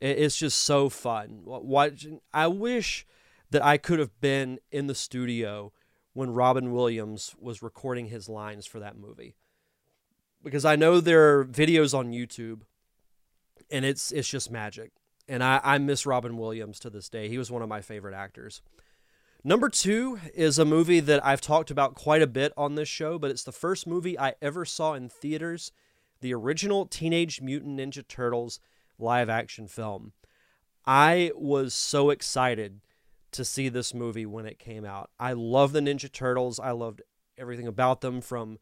it's 0.01 0.37
just 0.37 0.59
so 0.59 0.89
fun. 0.89 1.41
Watching, 1.43 2.21
I 2.33 2.47
wish 2.47 3.05
that 3.51 3.63
I 3.63 3.77
could 3.77 3.99
have 3.99 4.19
been 4.21 4.59
in 4.71 4.87
the 4.87 4.95
studio 4.95 5.73
when 6.13 6.31
Robin 6.31 6.71
Williams 6.71 7.35
was 7.39 7.61
recording 7.61 8.07
his 8.07 8.29
lines 8.29 8.65
for 8.65 8.79
that 8.79 8.97
movie, 8.97 9.35
because 10.43 10.65
I 10.65 10.75
know 10.75 10.99
there 10.99 11.39
are 11.39 11.45
videos 11.45 11.97
on 11.97 12.11
YouTube, 12.11 12.61
and 13.69 13.85
it's 13.85 14.11
it's 14.11 14.27
just 14.27 14.51
magic. 14.51 14.91
And 15.27 15.43
I, 15.43 15.59
I 15.63 15.77
miss 15.77 16.05
Robin 16.05 16.37
Williams 16.37 16.79
to 16.79 16.89
this 16.89 17.07
day. 17.07 17.29
He 17.29 17.37
was 17.37 17.51
one 17.51 17.61
of 17.61 17.69
my 17.69 17.81
favorite 17.81 18.15
actors. 18.15 18.61
Number 19.43 19.69
two 19.69 20.19
is 20.33 20.59
a 20.59 20.65
movie 20.65 20.99
that 20.99 21.23
I've 21.25 21.39
talked 21.39 21.71
about 21.71 21.95
quite 21.95 22.21
a 22.21 22.27
bit 22.27 22.51
on 22.57 22.75
this 22.75 22.89
show, 22.89 23.17
but 23.19 23.31
it's 23.31 23.43
the 23.43 23.51
first 23.51 23.87
movie 23.87 24.19
I 24.19 24.33
ever 24.41 24.65
saw 24.65 24.95
in 24.95 25.07
theaters 25.07 25.71
the 26.21 26.33
original 26.33 26.85
Teenage 26.85 27.41
Mutant 27.41 27.79
Ninja 27.79 28.05
Turtles 28.05 28.59
live 28.97 29.29
action 29.29 29.67
film. 29.67 30.11
I 30.85 31.31
was 31.35 31.73
so 31.73 32.09
excited 32.09 32.81
to 33.31 33.45
see 33.45 33.69
this 33.69 33.93
movie 33.93 34.25
when 34.25 34.45
it 34.45 34.59
came 34.59 34.85
out. 34.85 35.11
I 35.19 35.33
love 35.33 35.71
the 35.71 35.79
Ninja 35.79 36.11
Turtles. 36.11 36.59
I 36.59 36.71
loved 36.71 37.01
everything 37.37 37.67
about 37.67 38.01
them 38.01 38.21
from 38.21 38.57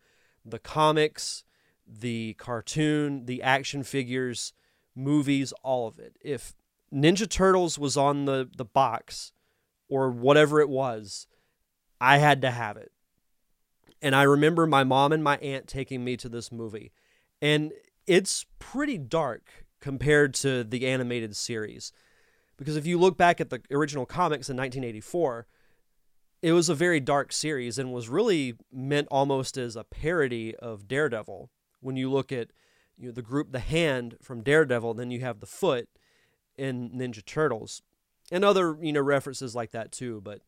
the 0.46 0.60
comics, 0.60 1.44
the 1.88 2.34
cartoon, 2.36 3.26
the 3.26 3.42
action 3.42 3.84
figures, 3.84 4.54
movies, 4.96 5.54
all 5.64 5.88
of 5.88 6.00
it. 6.00 6.18
If 6.22 6.54
Ninja 6.94 7.30
Turtles 7.30 7.80
was 7.80 7.98
on 7.98 8.26
the, 8.26 8.50
the 8.56 8.66
box 8.66 9.32
or 9.90 10.12
whatever 10.12 10.60
it 10.60 10.70
was, 10.70 11.28
I 12.00 12.18
had 12.18 12.42
to 12.42 12.52
have 12.52 12.78
it. 12.78 12.92
And 14.02 14.16
I 14.16 14.24
remember 14.24 14.68
my 14.68 14.84
mom 14.84 15.12
and 15.12 15.24
my 15.24 15.38
aunt 15.38 15.68
taking 15.68 16.04
me 16.04 16.18
to 16.18 16.30
this 16.30 16.52
movie. 16.52 16.92
And 17.42 17.72
it's 18.06 18.46
pretty 18.60 18.98
dark 18.98 19.66
compared 19.80 20.34
to 20.36 20.64
the 20.64 20.88
animated 20.88 21.36
series. 21.36 21.92
Because 22.58 22.76
if 22.76 22.86
you 22.86 23.00
look 23.00 23.18
back 23.18 23.40
at 23.40 23.50
the 23.50 23.62
original 23.72 24.06
comics 24.06 24.50
in 24.50 24.58
1984, 24.58 25.48
it 26.42 26.52
was 26.52 26.70
a 26.70 26.76
very 26.76 27.00
dark 27.00 27.32
series 27.32 27.78
and 27.80 27.94
was 27.94 28.10
really 28.10 28.56
meant 28.72 29.08
almost 29.10 29.58
as 29.58 29.76
a 29.76 29.84
parody 29.84 30.56
of 30.56 30.88
Daredevil. 30.88 31.50
When 31.80 31.96
you 31.96 32.12
look 32.12 32.32
at 32.32 32.50
you 32.98 33.08
know, 33.08 33.12
the 33.12 33.22
group 33.22 33.52
The 33.52 33.60
Hand 33.60 34.18
from 34.22 34.42
Daredevil, 34.42 34.96
then 34.96 35.12
you 35.12 35.22
have 35.22 35.40
the 35.40 35.46
Foot 35.46 35.88
in 36.58 36.90
Ninja 36.90 37.24
Turtles, 37.24 37.82
and 38.32 38.44
other 38.44 38.78
you 38.82 38.94
know 38.94 39.02
references 39.02 39.56
like 39.56 39.72
that 39.72 39.92
too. 39.92 40.22
But 40.24 40.42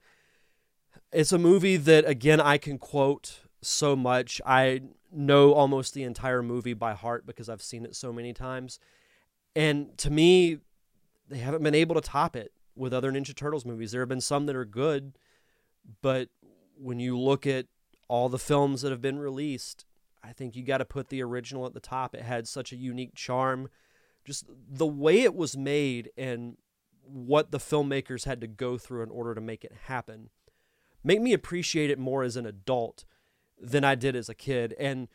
it's 1.12 1.32
a 1.32 1.38
movie 1.38 1.78
that 1.78 2.08
again 2.08 2.42
I 2.42 2.58
can 2.58 2.78
quote 2.78 3.42
so 3.62 3.96
much. 3.96 4.42
I 4.46 4.82
know 5.12 5.54
almost 5.54 5.94
the 5.94 6.04
entire 6.04 6.42
movie 6.42 6.74
by 6.74 6.94
heart 6.94 7.26
because 7.26 7.50
I've 7.50 7.62
seen 7.62 7.86
it 7.86 7.96
so 7.96 8.14
many 8.14 8.34
times. 8.34 8.80
And 9.56 9.98
to 9.98 10.10
me, 10.10 10.60
they 11.28 11.40
haven't 11.40 11.64
been 11.64 11.76
able 11.76 11.96
to 11.96 12.02
top 12.02 12.36
it 12.36 12.54
with 12.76 12.94
other 12.94 13.12
Ninja 13.12 13.36
Turtles 13.36 13.66
movies. 13.66 13.92
There 13.92 14.02
have 14.02 14.10
been 14.10 14.22
some 14.22 14.46
that 14.46 14.56
are 14.56 14.66
good, 14.66 15.14
but 16.02 16.30
when 16.76 17.00
you 17.00 17.18
look 17.18 17.46
at 17.46 17.66
all 18.08 18.30
the 18.30 18.40
films 18.40 18.82
that 18.82 18.92
have 18.92 19.02
been 19.02 19.20
released, 19.20 19.86
I 20.24 20.34
think 20.34 20.56
you 20.56 20.64
got 20.64 20.80
to 20.80 20.86
put 20.86 21.10
the 21.10 21.24
original 21.24 21.66
at 21.66 21.74
the 21.74 21.80
top. 21.80 22.14
It 22.14 22.22
had 22.22 22.48
such 22.48 22.72
a 22.72 22.78
unique 22.78 23.16
charm. 23.16 23.70
Just 24.26 24.46
the 24.70 24.88
way 24.88 25.22
it 25.22 25.34
was 25.34 25.56
made 25.56 26.12
and 26.18 26.58
what 27.04 27.52
the 27.52 27.58
filmmakers 27.58 28.26
had 28.26 28.42
to 28.42 28.48
go 28.48 28.78
through 28.78 29.04
in 29.04 29.10
order 29.10 29.34
to 29.34 29.42
make 29.42 29.64
it 29.64 29.74
happen 29.86 30.30
make 31.04 31.22
me 31.22 31.34
appreciate 31.34 31.90
it 31.90 32.00
more 32.00 32.24
as 32.24 32.36
an 32.36 32.46
adult 32.46 33.06
than 33.60 33.84
I 33.84 33.96
did 33.96 34.16
as 34.16 34.30
a 34.30 34.36
kid. 34.36 34.76
And 34.80 35.08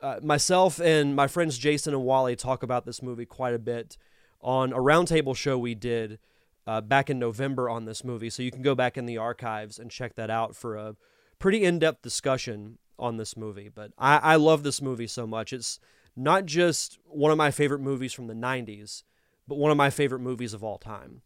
uh, 0.00 0.20
myself 0.22 0.80
and 0.80 1.14
my 1.14 1.26
friends 1.26 1.58
Jason 1.58 1.94
and 1.94 2.04
Wally 2.04 2.36
talk 2.36 2.62
about 2.62 2.86
this 2.86 3.02
movie 3.02 3.26
quite 3.26 3.54
a 3.54 3.58
bit 3.58 3.96
on 4.40 4.72
a 4.72 4.78
roundtable 4.78 5.36
show 5.36 5.58
we 5.58 5.74
did 5.74 6.18
uh, 6.66 6.80
back 6.80 7.10
in 7.10 7.18
November 7.18 7.68
on 7.68 7.84
this 7.84 8.04
movie. 8.04 8.30
So 8.30 8.42
you 8.42 8.50
can 8.50 8.62
go 8.62 8.74
back 8.74 8.96
in 8.96 9.06
the 9.06 9.18
archives 9.18 9.78
and 9.78 9.90
check 9.90 10.14
that 10.14 10.30
out 10.30 10.56
for 10.56 10.76
a 10.76 10.96
pretty 11.38 11.64
in 11.64 11.78
depth 11.78 12.02
discussion 12.02 12.78
on 13.00 13.16
this 13.16 13.36
movie. 13.36 13.68
But 13.68 13.92
I, 13.98 14.16
I 14.18 14.36
love 14.36 14.62
this 14.62 14.80
movie 14.80 15.06
so 15.06 15.26
much. 15.26 15.52
It's 15.52 15.80
not 16.16 16.46
just 16.46 16.98
one 17.06 17.32
of 17.32 17.38
my 17.38 17.50
favorite 17.50 17.80
movies 17.80 18.12
from 18.12 18.26
the 18.26 18.34
90s, 18.34 19.02
but 19.48 19.58
one 19.58 19.70
of 19.70 19.76
my 19.76 19.90
favorite 19.90 20.20
movies 20.20 20.54
of 20.54 20.62
all 20.62 20.78
time. 20.78 21.22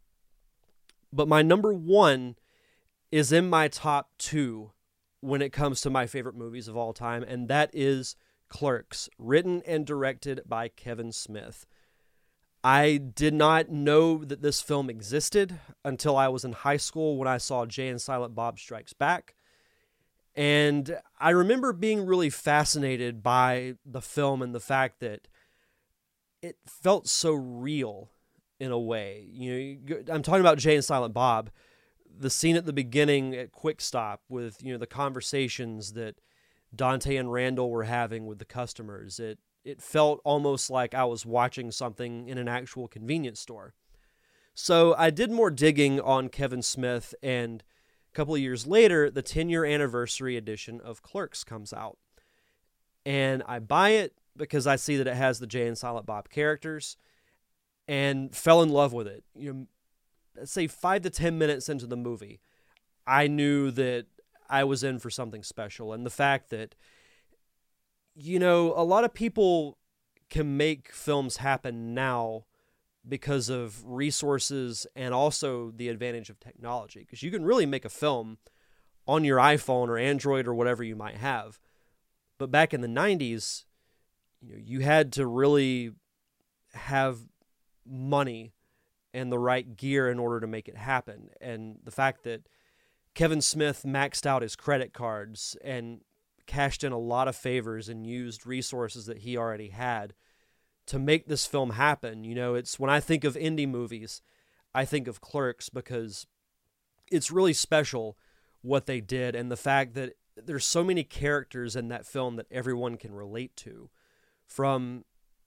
But 1.13 1.29
my 1.29 1.43
number 1.43 1.73
one 1.73 2.37
is 3.13 3.33
in 3.33 3.49
my 3.49 3.69
top 3.69 4.11
two 4.19 4.73
when 5.21 5.41
it 5.41 5.53
comes 5.53 5.81
to 5.81 5.91
my 5.91 6.07
favorite 6.07 6.37
movies 6.37 6.69
of 6.69 6.77
all 6.77 6.93
time, 6.93 7.23
and 7.23 7.49
that 7.49 7.71
is 7.73 8.17
Clerks, 8.49 9.09
written 9.19 9.63
and 9.67 9.87
directed 9.87 10.43
by 10.47 10.69
Kevin 10.69 11.13
Smith. 11.13 11.67
I 12.63 12.97
did 12.97 13.35
not 13.35 13.69
know 13.69 14.25
that 14.25 14.43
this 14.43 14.61
film 14.61 14.89
existed 14.89 15.59
until 15.85 16.17
I 16.17 16.29
was 16.29 16.45
in 16.45 16.53
high 16.53 16.77
school 16.79 17.19
when 17.19 17.29
I 17.29 17.39
saw 17.39 17.67
Jay 17.67 17.89
and 17.89 18.01
Silent 18.01 18.35
Bob 18.35 18.59
Strikes 18.59 18.93
Back. 18.93 19.35
And 20.37 20.99
I 21.20 21.31
remember 21.31 21.73
being 21.73 22.07
really 22.07 22.31
fascinated 22.31 23.23
by 23.23 23.75
the 23.85 24.03
film 24.03 24.42
and 24.42 24.55
the 24.55 24.61
fact 24.61 25.01
that 25.01 25.29
it 26.42 26.57
felt 26.66 27.09
so 27.09 27.33
real 27.33 28.11
in 28.59 28.73
a 28.73 28.79
way. 28.79 29.27
You 29.31 29.79
know, 29.87 29.97
I'm 30.12 30.23
talking 30.23 30.40
about 30.40 30.59
Jay 30.59 30.75
and 30.75 30.85
Silent 30.85 31.14
Bob 31.14 31.51
the 32.18 32.31
scene 32.31 32.57
at 32.57 32.66
the 32.66 32.73
beginning 32.73 33.35
at 33.35 33.53
Quick 33.53 33.81
Stop 33.81 34.23
with 34.29 34.62
you 34.62 34.73
know 34.73 34.79
the 34.79 34.87
conversations 34.87 35.92
that 35.92 36.20
Dante 36.75 37.16
and 37.16 37.33
Randall 37.33 37.70
were 37.70 37.85
having 37.85 38.27
with 38.27 38.38
the 38.38 38.44
customers. 38.44 39.18
It 39.18 39.38
it 39.64 39.83
felt 39.83 40.20
almost 40.25 40.70
like 40.70 40.94
I 40.94 41.05
was 41.05 41.25
watching 41.25 41.70
something 41.70 42.29
in 42.29 42.38
an 42.38 42.49
actual 42.49 42.87
convenience 42.87 43.40
store. 43.40 43.75
So 44.55 44.94
I 44.97 45.11
did 45.11 45.31
more 45.31 45.51
digging 45.51 46.01
on 46.01 46.29
Kevin 46.29 46.62
Smith, 46.62 47.14
and 47.23 47.64
couple 48.14 48.35
of 48.35 48.40
years 48.40 48.66
later, 48.66 49.11
the 49.11 49.22
10 49.22 49.48
year 49.48 49.64
anniversary 49.64 50.37
edition 50.37 50.81
of 50.81 51.03
Clerks 51.03 51.44
comes 51.44 51.72
out. 51.72 51.98
And 53.05 53.42
I 53.46 53.59
buy 53.59 53.90
it 53.90 54.14
because 54.37 54.66
I 54.66 54.77
see 54.77 54.96
that 54.96 55.07
it 55.07 55.16
has 55.16 55.38
the 55.38 55.46
Jay 55.46 55.66
and 55.66 55.77
Silent 55.77 56.07
Bob 56.07 56.31
characters 56.31 56.96
and 57.87 58.35
fell 58.35 58.62
in 58.62 58.70
love 58.70 58.92
with 58.92 59.07
it. 59.07 59.24
You 59.37 59.53
know, 59.53 59.66
let's 60.37 60.53
say 60.53 60.66
five 60.66 61.03
to 61.03 61.11
ten 61.11 61.38
minutes 61.38 61.68
into 61.68 61.87
the 61.87 61.96
movie, 61.96 62.40
I 63.07 63.27
knew 63.27 63.70
that 63.72 64.07
I 64.48 64.64
was 64.64 64.83
in 64.83 64.98
for 64.98 65.11
something 65.11 65.42
special. 65.42 65.92
And 65.92 66.07
the 66.07 66.11
fact 66.11 66.50
that, 66.50 66.74
you 68.14 68.38
know, 68.38 68.72
a 68.77 68.85
lot 68.85 69.05
of 69.05 69.12
people 69.12 69.79
can 70.31 70.57
make 70.57 70.92
films 70.92 71.38
happen 71.38 71.94
now 71.94 72.44
because 73.07 73.49
of 73.49 73.85
resources 73.85 74.87
and 74.97 75.12
also 75.12 75.71
the 75.75 75.88
advantage 75.88 76.31
of 76.31 76.40
technology. 76.40 77.01
Because 77.01 77.23
you 77.23 77.31
can 77.31 77.45
really 77.45 77.67
make 77.67 77.85
a 77.85 77.90
film 77.90 78.38
on 79.07 79.25
your 79.25 79.38
iPhone 79.38 79.88
or 79.88 79.99
Android 79.99 80.47
or 80.47 80.55
whatever 80.55 80.83
you 80.83 80.97
might 80.97 81.17
have. 81.17 81.59
But 82.38 82.51
back 82.51 82.73
in 82.73 82.81
the 82.81 82.88
90s, 82.88 83.64
you 84.40 84.55
know, 84.55 84.61
you 84.62 84.81
had 84.81 85.12
to 85.14 85.27
really 85.27 85.93
have 86.73 87.19
money 87.87 88.53
and 89.12 89.31
the 89.31 89.38
right 89.38 89.77
gear 89.77 90.11
in 90.11 90.19
order 90.19 90.40
to 90.40 90.47
make 90.47 90.69
it 90.69 90.77
happen. 90.77 91.31
And 91.40 91.77
the 91.85 91.90
fact 91.90 92.25
that 92.25 92.49
Kevin 93.14 93.40
Smith 93.40 93.85
maxed 93.87 94.27
out 94.27 94.43
his 94.43 94.57
credit 94.57 94.93
cards 94.93 95.57
and 95.62 96.01
cashed 96.47 96.83
in 96.83 96.93
a 96.93 96.99
lot 96.99 97.29
of 97.29 97.37
favors 97.37 97.88
and 97.88 98.07
used 98.07 98.47
resources 98.47 99.07
that 99.07 99.19
he 99.19 99.37
already 99.37 99.69
had 99.69 100.14
to 100.87 100.99
make 100.99 101.27
this 101.27 101.47
film 101.47 101.70
happen. 101.70 102.25
You 102.25 102.35
know, 102.35 102.55
it's 102.55 102.79
when 102.79 102.90
I 102.90 103.01
think 103.01 103.25
of 103.25 103.35
indie 103.37 103.68
movies, 103.68 104.23
I 104.75 104.85
think 104.85 105.09
of 105.09 105.20
Clerks 105.20 105.68
because 105.68 106.27
it's 107.11 107.31
really 107.31 107.53
special 107.53 108.16
what 108.62 108.87
they 108.87 109.01
did 109.01 109.35
and 109.35 109.51
the 109.51 109.57
fact 109.57 109.94
that 109.94 110.14
there's 110.37 110.64
so 110.64 110.83
many 110.83 111.05
characters 111.05 111.77
in 111.77 111.88
that 111.88 112.07
film 112.07 112.37
that 112.37 112.47
everyone 112.51 112.97
can 112.97 113.14
relate 113.14 113.55
to 113.57 113.90
from 114.47 115.05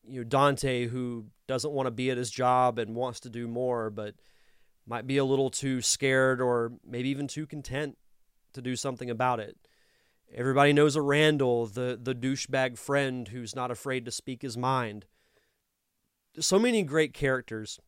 you 0.07 0.21
know 0.21 0.23
Dante 0.23 0.87
who 0.87 1.25
doesn't 1.47 1.73
want 1.73 1.87
to 1.87 1.91
be 1.91 2.09
at 2.09 2.17
his 2.17 2.31
job 2.31 2.79
and 2.79 2.95
wants 2.95 3.19
to 3.21 3.29
do 3.29 3.47
more, 3.47 3.89
but 3.89 4.15
might 4.85 5.07
be 5.07 5.17
a 5.17 5.25
little 5.25 5.49
too 5.49 5.81
scared 5.81 6.39
or 6.39 6.71
maybe 6.85 7.09
even 7.09 7.27
too 7.27 7.45
content 7.45 7.97
to 8.53 8.61
do 8.61 8.75
something 8.75 9.09
about 9.09 9.39
it. 9.39 9.57
Everybody 10.33 10.73
knows 10.73 10.95
a 10.95 11.01
Randall, 11.01 11.67
the 11.67 11.99
the 12.01 12.15
douchebag 12.15 12.77
friend 12.77 13.27
who's 13.27 13.55
not 13.55 13.71
afraid 13.71 14.05
to 14.05 14.11
speak 14.11 14.41
his 14.41 14.57
mind. 14.57 15.05
So 16.39 16.59
many 16.59 16.83
great 16.83 17.13
characters 17.13 17.79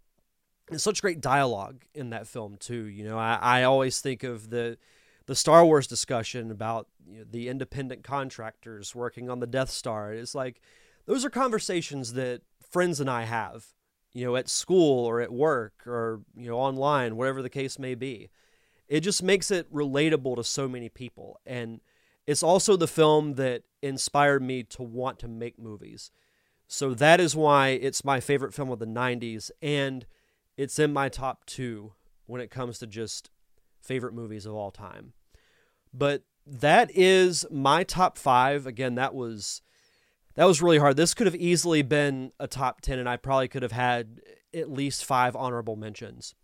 and 0.70 0.82
such 0.82 1.02
great 1.02 1.22
dialogue 1.22 1.84
in 1.94 2.12
that 2.12 2.28
film 2.28 2.58
too. 2.58 2.86
You 2.86 3.04
know, 3.04 3.18
I, 3.18 3.38
I 3.42 3.64
always 3.64 4.02
think 4.02 4.24
of 4.24 4.50
the 4.50 4.78
the 5.26 5.36
Star 5.36 5.64
Wars 5.64 5.86
discussion 5.86 6.50
about 6.50 6.88
you 7.08 7.20
know, 7.20 7.26
the 7.30 7.50
independent 7.50 8.04
contractors 8.04 8.96
working 8.96 9.30
on 9.30 9.40
the 9.40 9.48
Death 9.48 9.70
Star. 9.70 10.12
It's 10.14 10.34
like 10.34 10.62
those 11.06 11.24
are 11.24 11.30
conversations 11.30 12.14
that 12.14 12.42
friends 12.72 13.00
and 13.00 13.10
I 13.10 13.24
have, 13.24 13.66
you 14.14 14.26
know, 14.26 14.36
at 14.36 14.50
school 14.50 15.06
or 15.06 15.22
at 15.22 15.32
work 15.32 15.86
or, 15.86 16.22
you 16.36 16.50
know, 16.50 16.58
online, 16.58 17.16
whatever 17.16 17.42
the 17.42 17.50
case 17.50 17.78
may 17.78 17.96
be. 17.96 18.30
It 18.88 19.02
just 19.02 19.22
makes 19.22 19.52
it 19.52 19.72
relatable 19.72 20.36
to 20.36 20.44
so 20.44 20.68
many 20.68 20.90
people. 20.90 21.40
And 21.46 21.82
it's 22.26 22.44
also 22.44 22.76
the 22.76 22.88
film 22.88 23.36
that 23.36 23.64
inspired 23.82 24.42
me 24.42 24.64
to 24.64 24.84
want 24.84 25.20
to 25.20 25.28
make 25.28 25.60
movies. 25.60 26.12
So 26.72 26.94
that 26.94 27.20
is 27.20 27.36
why 27.36 27.70
it's 27.70 28.06
my 28.06 28.20
favorite 28.20 28.54
film 28.54 28.70
of 28.70 28.78
the 28.78 28.86
90s 28.86 29.50
and 29.60 30.06
it's 30.56 30.78
in 30.78 30.94
my 30.94 31.10
top 31.10 31.46
2 31.48 31.94
when 32.28 32.42
it 32.42 32.52
comes 32.52 32.78
to 32.78 32.88
just 32.88 33.32
favorite 33.82 34.14
movies 34.14 34.46
of 34.46 34.54
all 34.54 34.70
time. 34.70 35.14
But 35.92 36.22
that 36.46 36.92
is 36.94 37.44
my 37.50 37.84
top 37.84 38.20
5. 38.20 38.68
Again, 38.68 38.94
that 38.96 39.16
was 39.16 39.64
that 40.36 40.46
was 40.46 40.62
really 40.62 40.78
hard. 40.78 40.96
This 40.96 41.16
could 41.16 41.26
have 41.26 41.36
easily 41.36 41.82
been 41.82 42.32
a 42.40 42.48
top 42.48 42.82
10, 42.82 43.00
and 43.00 43.10
I 43.10 43.18
probably 43.18 43.48
could 43.48 43.64
have 43.64 43.72
had 43.72 44.22
at 44.54 44.72
least 44.72 45.04
five 45.04 45.36
honorable 45.36 45.76
mentions. 45.76 46.36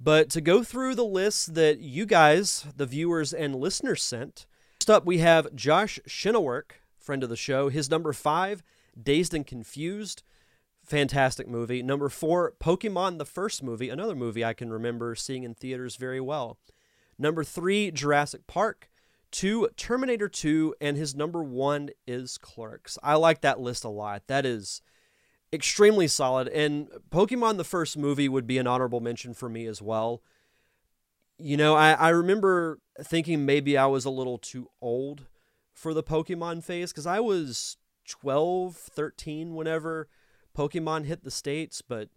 But 0.00 0.30
to 0.30 0.40
go 0.40 0.62
through 0.62 0.94
the 0.94 1.04
list 1.04 1.54
that 1.54 1.80
you 1.80 2.06
guys, 2.06 2.64
the 2.76 2.86
viewers 2.86 3.34
and 3.34 3.56
listeners, 3.56 4.02
sent, 4.04 4.46
first 4.78 4.88
up 4.88 5.04
we 5.04 5.18
have 5.18 5.52
Josh 5.54 5.98
Shinowork, 6.08 6.72
friend 6.96 7.24
of 7.24 7.28
the 7.28 7.36
show. 7.36 7.68
His 7.68 7.90
number 7.90 8.12
five, 8.12 8.62
Dazed 9.00 9.34
and 9.34 9.46
Confused. 9.46 10.22
Fantastic 10.84 11.48
movie. 11.48 11.82
Number 11.82 12.08
four, 12.08 12.54
Pokemon 12.60 13.18
the 13.18 13.24
first 13.24 13.62
movie, 13.62 13.88
another 13.88 14.16
movie 14.16 14.44
I 14.44 14.52
can 14.52 14.72
remember 14.72 15.14
seeing 15.14 15.44
in 15.44 15.54
theaters 15.54 15.96
very 15.96 16.20
well. 16.20 16.58
Number 17.18 17.44
three, 17.44 17.90
Jurassic 17.90 18.46
Park 18.46 18.88
two 19.32 19.68
Terminator 19.76 20.28
2, 20.28 20.76
and 20.80 20.96
his 20.96 21.16
number 21.16 21.42
one 21.42 21.90
is 22.06 22.38
Clerks. 22.38 22.98
I 23.02 23.14
like 23.14 23.40
that 23.40 23.58
list 23.58 23.82
a 23.82 23.88
lot. 23.88 24.28
That 24.28 24.46
is 24.46 24.82
extremely 25.52 26.06
solid. 26.06 26.46
And 26.48 26.88
Pokemon 27.10 27.56
the 27.56 27.64
first 27.64 27.98
movie 27.98 28.28
would 28.28 28.46
be 28.46 28.58
an 28.58 28.66
honorable 28.66 29.00
mention 29.00 29.34
for 29.34 29.48
me 29.48 29.66
as 29.66 29.82
well. 29.82 30.22
You 31.38 31.56
know, 31.56 31.74
I, 31.74 31.92
I 31.92 32.08
remember 32.10 32.78
thinking 33.02 33.44
maybe 33.44 33.76
I 33.76 33.86
was 33.86 34.04
a 34.04 34.10
little 34.10 34.38
too 34.38 34.68
old 34.80 35.26
for 35.74 35.92
the 35.92 36.02
Pokemon 36.02 36.62
phase 36.62 36.92
because 36.92 37.06
I 37.06 37.18
was 37.18 37.78
12, 38.12 38.76
13 38.76 39.54
whenever 39.54 40.08
Pokemon 40.56 41.06
hit 41.06 41.24
the 41.24 41.30
States, 41.30 41.82
but 41.82 42.08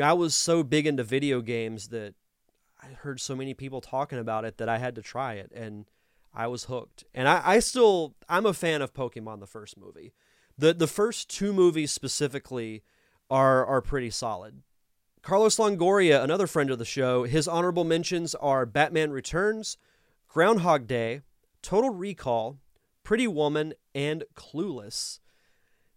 know, 0.00 0.08
I 0.08 0.12
was 0.12 0.34
so 0.34 0.62
big 0.62 0.86
into 0.86 1.04
video 1.04 1.40
games 1.40 1.88
that 1.88 2.14
I 2.82 2.94
heard 2.94 3.20
so 3.20 3.36
many 3.36 3.54
people 3.54 3.80
talking 3.80 4.18
about 4.18 4.44
it 4.44 4.56
that 4.58 4.68
I 4.68 4.78
had 4.78 4.94
to 4.94 5.02
try 5.02 5.34
it 5.34 5.52
and 5.54 5.86
I 6.34 6.46
was 6.46 6.64
hooked. 6.64 7.04
And 7.14 7.28
I, 7.28 7.42
I 7.44 7.58
still 7.58 8.14
I'm 8.28 8.46
a 8.46 8.54
fan 8.54 8.82
of 8.82 8.94
Pokemon 8.94 9.40
the 9.40 9.46
first 9.46 9.76
movie. 9.76 10.14
The 10.56 10.72
the 10.72 10.86
first 10.86 11.28
two 11.28 11.52
movies 11.52 11.92
specifically 11.92 12.82
are 13.30 13.66
are 13.66 13.82
pretty 13.82 14.10
solid. 14.10 14.62
Carlos 15.22 15.56
Longoria, 15.56 16.22
another 16.22 16.46
friend 16.48 16.70
of 16.70 16.78
the 16.78 16.84
show, 16.84 17.24
his 17.24 17.46
honorable 17.46 17.84
mentions 17.84 18.34
are 18.36 18.66
Batman 18.66 19.12
Returns, 19.12 19.76
Groundhog 20.26 20.86
Day, 20.88 21.20
Total 21.62 21.90
Recall, 21.90 22.58
Pretty 23.04 23.28
Woman, 23.28 23.74
and 23.94 24.24
Clueless. 24.34 25.20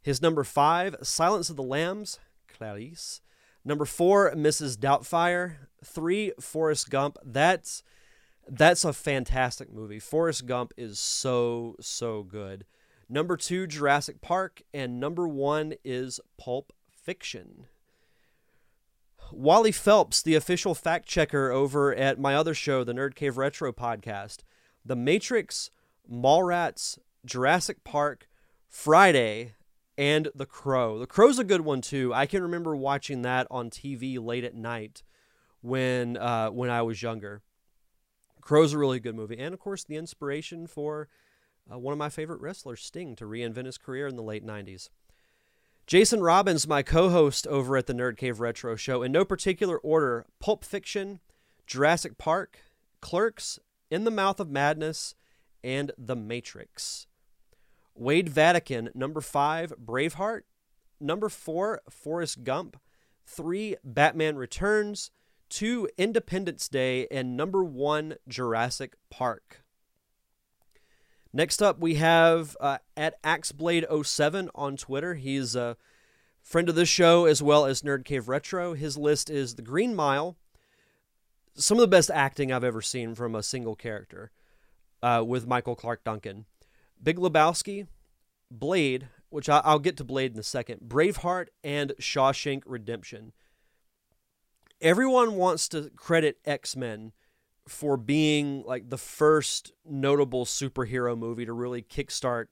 His 0.05 0.21
number 0.21 0.43
five, 0.43 0.97
Silence 1.01 1.49
of 1.49 1.55
the 1.55 1.63
Lambs, 1.63 2.19
Clarice. 2.47 3.21
Number 3.65 3.85
four, 3.85 4.31
Mrs. 4.35 4.77
Doubtfire. 4.77 5.55
Three, 5.83 6.31
Forrest 6.39 6.91
Gump. 6.91 7.17
That's 7.25 7.81
that's 8.47 8.85
a 8.85 8.93
fantastic 8.93 9.73
movie. 9.73 9.97
Forrest 9.97 10.45
Gump 10.45 10.73
is 10.77 10.99
so 10.99 11.75
so 11.81 12.21
good. 12.21 12.65
Number 13.09 13.35
two, 13.35 13.65
Jurassic 13.65 14.21
Park, 14.21 14.61
and 14.75 14.99
number 14.99 15.27
one 15.27 15.73
is 15.83 16.19
Pulp 16.37 16.71
Fiction. 16.87 17.65
Wally 19.31 19.71
Phelps, 19.71 20.21
the 20.21 20.35
official 20.35 20.75
fact 20.75 21.07
checker 21.07 21.49
over 21.49 21.95
at 21.95 22.19
my 22.19 22.35
other 22.35 22.53
show, 22.53 22.83
the 22.83 22.93
Nerd 22.93 23.15
Cave 23.15 23.39
Retro 23.39 23.73
podcast, 23.73 24.43
The 24.85 24.95
Matrix, 24.95 25.71
Mallrats, 26.07 26.99
Jurassic 27.25 27.83
Park, 27.83 28.29
Friday, 28.69 29.54
and 29.97 30.29
The 30.36 30.45
Crow. 30.45 30.99
The 30.99 31.08
Crow's 31.08 31.39
a 31.39 31.43
good 31.43 31.62
one 31.62 31.81
too. 31.81 32.13
I 32.13 32.25
can 32.25 32.43
remember 32.43 32.75
watching 32.75 33.21
that 33.21 33.47
on 33.49 33.69
TV 33.69 34.23
late 34.23 34.43
at 34.43 34.55
night 34.55 35.03
when 35.62 36.17
uh, 36.17 36.49
when 36.49 36.69
I 36.69 36.81
was 36.81 37.01
younger. 37.01 37.41
Crow's 38.41 38.73
a 38.73 38.77
really 38.77 38.99
good 38.99 39.15
movie, 39.15 39.39
and 39.39 39.53
of 39.53 39.60
course, 39.60 39.84
the 39.84 39.95
inspiration 39.95 40.67
for 40.67 41.08
uh, 41.71 41.79
one 41.79 41.93
of 41.93 41.97
my 41.97 42.10
favorite 42.10 42.41
wrestlers, 42.41 42.84
Sting, 42.84 43.15
to 43.15 43.25
reinvent 43.25 43.65
his 43.65 43.77
career 43.77 44.08
in 44.08 44.15
the 44.15 44.23
late 44.23 44.45
'90s. 44.45 44.89
Jason 45.88 46.21
Robbins, 46.21 46.67
my 46.67 46.81
co-host 46.81 47.47
over 47.47 47.77
at 47.77 47.86
the 47.86 47.93
Nerd 47.93 48.17
Cave 48.17 48.39
Retro 48.39 48.75
Show, 48.75 49.01
in 49.01 49.12
no 49.12 49.25
particular 49.25 49.77
order: 49.79 50.25
Pulp 50.39 50.63
Fiction, 50.63 51.19
Jurassic 51.65 52.17
Park, 52.17 52.60
Clerks, 53.01 53.60
In 53.89 54.03
the 54.03 54.12
Mouth 54.12 54.39
of 54.39 54.49
Madness, 54.49 55.15
and 55.63 55.91
The 55.97 56.15
Matrix. 56.15 57.08
Wade 57.95 58.29
Vatican, 58.29 58.89
number 58.93 59.21
five, 59.21 59.73
Braveheart. 59.84 60.41
Number 60.99 61.29
four, 61.29 61.81
Forrest 61.89 62.43
Gump. 62.43 62.77
Three, 63.25 63.75
Batman 63.84 64.36
Returns. 64.36 65.12
Two, 65.49 65.89
Independence 65.97 66.67
Day. 66.67 67.08
And 67.10 67.38
number 67.38 67.63
one, 67.63 68.15
Jurassic 68.27 68.95
Park. 69.10 69.63
Next 71.34 71.62
up, 71.62 71.79
we 71.79 71.95
have 71.95 72.55
uh, 72.62 72.77
at 72.95 73.21
AxeBlade07 73.23 74.49
on 74.55 74.77
Twitter. 74.77 75.15
He's 75.15 75.55
a 75.55 75.75
friend 76.41 76.69
of 76.69 76.75
this 76.75 76.88
show 76.88 77.25
as 77.25 77.43
well 77.43 77.65
as 77.65 77.81
Nerd 77.81 78.05
Cave 78.05 78.29
Retro. 78.29 78.73
His 78.73 78.97
list 78.97 79.29
is 79.29 79.55
The 79.55 79.62
Green 79.62 79.95
Mile. 79.95 80.38
Some 81.53 81.77
of 81.77 81.81
the 81.81 81.88
best 81.88 82.10
acting 82.10 82.51
I've 82.51 82.63
ever 82.63 82.81
seen 82.81 83.15
from 83.15 83.36
a 83.36 83.43
single 83.43 83.75
character 83.75 84.31
uh, 85.03 85.23
with 85.25 85.47
Michael 85.47 85.75
Clarke 85.75 86.03
Duncan. 86.03 86.45
Big 87.05 87.17
Lebowski, 87.17 87.85
Blade, 88.49 89.07
which 89.29 89.47
I'll 89.47 89.79
get 89.79 89.95
to 89.97 90.03
Blade 90.03 90.33
in 90.33 90.39
a 90.39 90.43
second, 90.43 90.81
Braveheart, 90.87 91.47
and 91.63 91.93
Shawshank 92.01 92.63
Redemption. 92.65 93.31
Everyone 94.81 95.35
wants 95.35 95.69
to 95.69 95.91
credit 95.95 96.39
X 96.45 96.75
Men 96.75 97.13
for 97.67 97.95
being 97.95 98.63
like 98.63 98.89
the 98.89 98.97
first 98.97 99.71
notable 99.85 100.45
superhero 100.45 101.17
movie 101.17 101.45
to 101.45 101.53
really 101.53 101.83
kickstart 101.83 102.47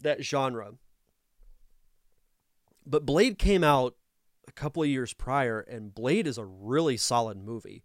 that 0.00 0.22
genre. 0.22 0.74
But 2.86 3.06
Blade 3.06 3.38
came 3.38 3.64
out 3.64 3.96
a 4.46 4.52
couple 4.52 4.82
of 4.82 4.90
years 4.90 5.14
prior, 5.14 5.60
and 5.60 5.94
Blade 5.94 6.26
is 6.26 6.36
a 6.36 6.44
really 6.44 6.98
solid 6.98 7.38
movie. 7.38 7.82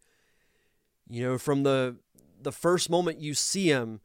You 1.09 1.23
know, 1.23 1.37
from 1.37 1.63
the 1.63 1.97
the 2.41 2.51
first 2.51 2.89
moment 2.89 3.21
you 3.21 3.33
see 3.33 3.67
him 3.67 4.01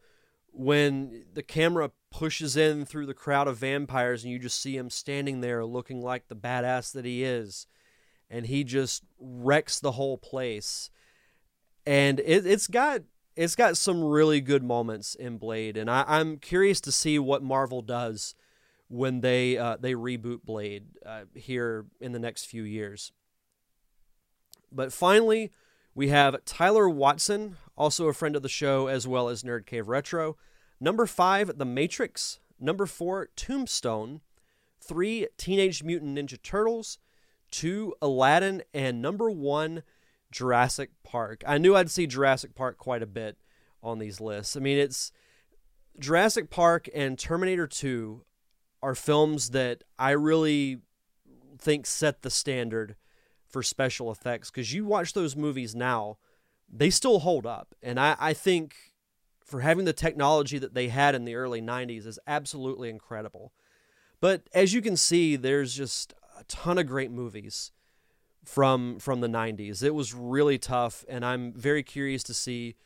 when 0.55 1.25
the 1.35 1.43
camera 1.43 1.91
pushes 2.11 2.57
in 2.57 2.85
through 2.85 3.07
the 3.07 3.15
crowd 3.15 3.49
of 3.49 3.59
vampires 3.59 4.23
and 4.23 4.33
you 4.33 4.39
just 4.39 4.61
see 4.61 4.77
him 4.77 4.89
standing 4.89 5.41
there 5.41 5.65
looking 5.65 6.01
like 6.01 6.29
the 6.29 6.37
badass 6.37 6.93
that 6.93 7.05
he 7.05 7.25
is 7.25 7.67
and 8.31 8.47
he 8.47 8.63
just 8.63 9.03
wrecks 9.19 9.81
the 9.81 9.93
whole 9.93 10.17
place. 10.17 10.91
And 11.85 12.21
it, 12.21 12.45
has 12.45 12.69
got 12.69 13.03
it's 13.37 13.57
got 13.57 13.77
some 13.77 14.05
really 14.05 14.41
good 14.41 14.63
moments 14.63 15.17
in 15.17 15.39
blade 15.39 15.77
and 15.77 15.91
I, 15.91 16.21
am 16.21 16.39
curious 16.39 16.81
to 16.83 16.93
see 16.93 17.19
what 17.19 17.43
marvel 17.43 17.83
does 17.83 18.37
when 18.87 19.23
they 19.23 19.59
uh, 19.59 19.77
they 19.81 19.95
reboot 19.95 20.45
blade 20.45 20.85
uh, 21.05 21.25
here 21.35 21.87
in 22.01 22.13
the 22.13 22.21
next 22.21 22.45
few 22.45 22.63
years. 22.63 23.11
But 24.71 24.93
finally 24.93 25.51
we 25.97 26.09
have 26.09 26.45
tyler 26.45 26.89
watson 26.89 27.57
also 27.77 28.07
a 28.09 28.13
friend 28.13 28.37
of 28.37 28.43
the 28.43 28.49
show 28.49 28.87
as 28.87 29.07
well 29.07 29.29
as 29.29 29.43
nerd 29.43 29.67
cave 29.67 29.89
retro 29.89 30.37
Number 30.81 31.07
five, 31.07 31.57
The 31.59 31.65
Matrix. 31.65 32.41
Number 32.61 32.87
four, 32.87 33.29
Tombstone. 33.37 34.21
Three, 34.81 35.29
Teenage 35.39 35.83
Mutant 35.83 36.19
Ninja 36.19 36.41
Turtles. 36.43 36.99
Two, 37.51 37.95
Aladdin. 38.03 38.63
And 38.73 39.01
number 39.01 39.31
one, 39.31 39.83
Jurassic 40.31 40.91
Park. 41.03 41.43
I 41.47 41.59
knew 41.59 41.77
I'd 41.77 41.91
see 41.91 42.07
Jurassic 42.07 42.55
Park 42.55 42.77
quite 42.77 43.03
a 43.03 43.07
bit 43.07 43.39
on 43.83 43.99
these 43.99 44.21
lists. 44.21 44.57
I 44.57 44.61
mean, 44.61 44.79
it's 44.79 45.13
Jurassic 45.99 46.51
Park 46.51 46.89
and 46.95 47.19
Terminator 47.19 47.67
2 47.67 48.23
are 48.83 48.95
films 48.95 49.51
that 49.51 49.85
I 49.99 50.11
really 50.11 50.81
think 51.59 51.87
set 51.87 52.23
the 52.23 52.31
standard 52.31 52.97
for 53.49 53.63
special 53.63 54.11
effects 54.11 54.51
because 54.51 54.75
you 54.75 54.85
watch 54.85 55.13
those 55.13 55.37
movies 55.37 55.75
now, 55.75 56.19
they 56.73 56.91
still 56.91 57.21
hold 57.21 57.47
up. 57.47 57.75
And 57.83 57.99
I, 57.99 58.17
I 58.19 58.33
think 58.33 58.75
for 59.45 59.61
having 59.61 59.85
the 59.85 59.93
technology 59.93 60.59
that 60.59 60.75
they 60.75 60.89
had 60.89 61.15
in 61.15 61.25
the 61.25 61.35
early 61.35 61.61
90s 61.61 62.07
is 62.07 62.19
absolutely 62.27 62.89
incredible. 62.89 63.53
But 64.21 64.49
as 64.55 64.73
you 64.73 64.81
can 64.81 64.97
see, 64.97 65.37
there's 65.37 65.75
just 65.75 66.15
a 66.39 66.45
ton 66.45 66.79
of 66.79 66.87
great 66.87 67.11
movies 67.11 67.73
from 68.45 68.99
from 68.99 69.21
the 69.21 69.29
90s. 69.29 69.83
It 69.83 69.95
was 69.95 70.15
really 70.15 70.59
tough 70.59 71.05
and 71.09 71.25
I'm 71.25 71.53
very 71.53 71.83
curious 71.83 72.23
to 72.25 72.35
see 72.35 72.77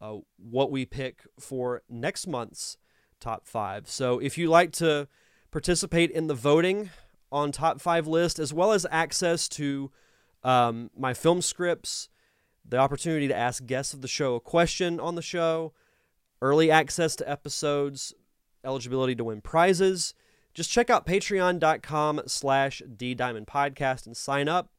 uh, 0.00 0.18
what 0.36 0.70
we 0.70 0.84
pick 0.84 1.22
for 1.38 1.82
next 1.88 2.26
month's 2.26 2.76
top 3.20 3.46
5. 3.46 3.88
So 3.88 4.18
if 4.20 4.38
you 4.38 4.48
like 4.48 4.72
to 4.72 5.08
participate 5.50 6.10
in 6.10 6.26
the 6.26 6.34
voting 6.34 6.90
on 7.32 7.52
top 7.52 7.80
5 7.80 8.06
list 8.06 8.38
as 8.38 8.52
well 8.52 8.72
as 8.72 8.86
access 8.90 9.48
to 9.50 9.90
um, 10.44 10.90
my 10.96 11.14
film 11.14 11.42
scripts, 11.42 12.08
the 12.68 12.76
opportunity 12.76 13.28
to 13.28 13.36
ask 13.36 13.64
guests 13.66 13.94
of 13.94 14.02
the 14.02 14.08
show 14.08 14.34
a 14.34 14.40
question 14.40 15.00
on 15.00 15.14
the 15.14 15.22
show, 15.22 15.72
early 16.42 16.70
access 16.70 17.16
to 17.16 17.30
episodes, 17.30 18.14
eligibility 18.64 19.14
to 19.14 19.24
win 19.24 19.40
prizes. 19.40 20.14
Just 20.54 20.70
check 20.70 20.90
out 20.90 21.06
patreon.com 21.06 22.22
slash 22.26 22.82
ddiamondpodcast 22.86 24.06
and 24.06 24.16
sign 24.16 24.48
up. 24.48 24.70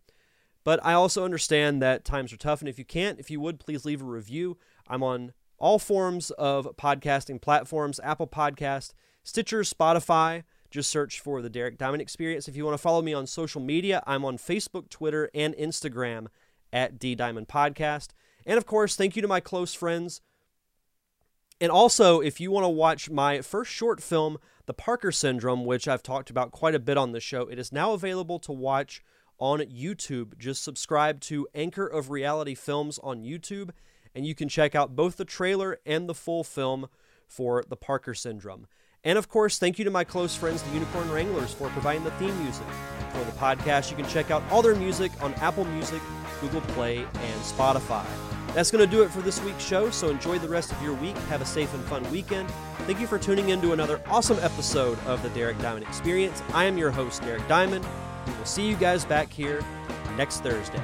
But 0.64 0.80
I 0.86 0.94
also 0.94 1.24
understand 1.24 1.82
that 1.82 2.04
times 2.04 2.34
are 2.34 2.38
tough, 2.38 2.60
and 2.60 2.70
if 2.70 2.78
you 2.78 2.86
can't, 2.86 3.20
if 3.20 3.32
you 3.32 3.40
would, 3.40 3.60
please 3.60 3.86
leave 3.86 4.02
a 4.02 4.06
review. 4.06 4.58
I'm 4.88 5.02
on 5.02 5.34
all 5.58 5.80
forms 5.80 6.32
of 6.32 6.68
podcasting 6.78 7.42
platforms 7.42 8.00
Apple 8.04 8.28
Podcast, 8.28 8.94
Stitcher, 9.24 9.62
Spotify. 9.62 10.44
Just 10.70 10.92
search 10.92 11.20
for 11.20 11.42
the 11.42 11.50
Derek 11.50 11.78
Diamond 11.78 12.02
Experience. 12.02 12.48
If 12.48 12.56
you 12.56 12.66
want 12.66 12.76
to 12.76 12.82
follow 12.82 13.02
me 13.02 13.14
on 13.14 13.26
social 13.26 13.62
media, 13.62 14.04
I'm 14.06 14.24
on 14.24 14.38
Facebook, 14.38 14.90
Twitter, 14.90 15.30
and 15.34 15.56
Instagram 15.56 16.28
at 16.72 17.00
D 17.00 17.16
Diamond 17.16 17.48
Podcast. 17.48 18.10
And 18.46 18.58
of 18.58 18.66
course, 18.66 18.96
thank 18.96 19.16
you 19.16 19.22
to 19.22 19.28
my 19.28 19.40
close 19.40 19.74
friends 19.74 20.22
and 21.62 21.72
also, 21.72 22.22
if 22.22 22.40
you 22.40 22.52
want 22.52 22.64
to 22.64 22.70
watch 22.70 23.10
my 23.10 23.42
first 23.42 23.72
short 23.72 24.02
film, 24.02 24.38
The 24.66 24.74
Parker 24.74 25.12
Syndrome, 25.12 25.66
which 25.66 25.88
I've 25.88 26.04
talked 26.04 26.30
about 26.30 26.52
quite 26.52 26.74
a 26.74 26.80
bit 26.80 26.98
on 26.98 27.12
the 27.12 27.20
show, 27.20 27.48
it 27.48 27.60
is 27.60 27.74
now 27.74 27.92
available 27.92 28.40
to 28.40 28.54
watch 28.54 29.04
on 29.40 29.60
YouTube. 29.60 30.38
Just 30.38 30.64
subscribe 30.64 31.20
to 31.22 31.48
Anchor 31.54 31.86
of 31.86 32.10
Reality 32.10 32.56
Films 32.56 32.98
on 33.00 33.24
YouTube, 33.24 33.72
and 34.16 34.26
you 34.26 34.34
can 34.34 34.48
check 34.48 34.74
out 34.74 34.96
both 34.96 35.18
the 35.18 35.26
trailer 35.26 35.80
and 35.86 36.08
the 36.08 36.14
full 36.14 36.46
film 36.46 36.88
for 37.28 37.66
The 37.68 37.76
Parker 37.76 38.14
Syndrome. 38.14 38.68
And 39.04 39.18
of 39.18 39.28
course, 39.28 39.60
thank 39.60 39.80
you 39.80 39.86
to 39.86 39.92
my 39.92 40.06
close 40.06 40.36
friends, 40.36 40.62
the 40.62 40.72
Unicorn 40.72 41.12
Wranglers, 41.12 41.54
for 41.54 41.70
providing 41.70 42.06
the 42.06 42.12
theme 42.12 42.38
music 42.42 42.68
for 43.12 43.24
the 43.26 43.32
podcast. 43.34 43.92
You 43.92 43.98
can 43.98 44.08
check 44.08 44.32
out 44.32 44.44
all 44.50 44.62
their 44.62 44.76
music 44.76 45.12
on 45.22 45.34
Apple 45.36 45.66
Music, 45.66 46.02
Google 46.42 46.62
Play, 46.62 46.98
and 46.98 47.42
Spotify. 47.42 48.06
That's 48.54 48.72
going 48.72 48.84
to 48.84 48.90
do 48.90 49.04
it 49.04 49.12
for 49.12 49.22
this 49.22 49.42
week's 49.44 49.64
show, 49.64 49.90
so 49.92 50.10
enjoy 50.10 50.40
the 50.40 50.50
rest 50.50 50.72
of 50.72 50.82
your 50.82 50.94
week. 50.96 51.16
Have 51.30 51.42
a 51.42 51.46
safe 51.46 51.74
and 51.74 51.84
fun 51.86 52.10
weekend. 52.12 52.50
Thank 52.86 53.00
you 53.00 53.08
for 53.08 53.20
tuning 53.20 53.50
in 53.50 53.62
to 53.62 53.74
another 53.74 54.02
awesome 54.08 54.40
episode 54.42 54.98
of 55.06 55.22
the 55.22 55.30
Derek 55.30 55.60
Diamond 55.60 55.86
Experience. 55.86 56.42
I 56.54 56.66
am 56.66 56.78
your 56.78 56.92
host, 56.92 57.22
Derek 57.22 57.48
Diamond. 57.48 57.86
We 58.26 58.34
will 58.34 58.46
see 58.46 58.68
you 58.68 58.76
guys 58.76 59.06
back 59.06 59.32
here 59.32 59.64
next 60.18 60.42
Thursday. 60.42 60.82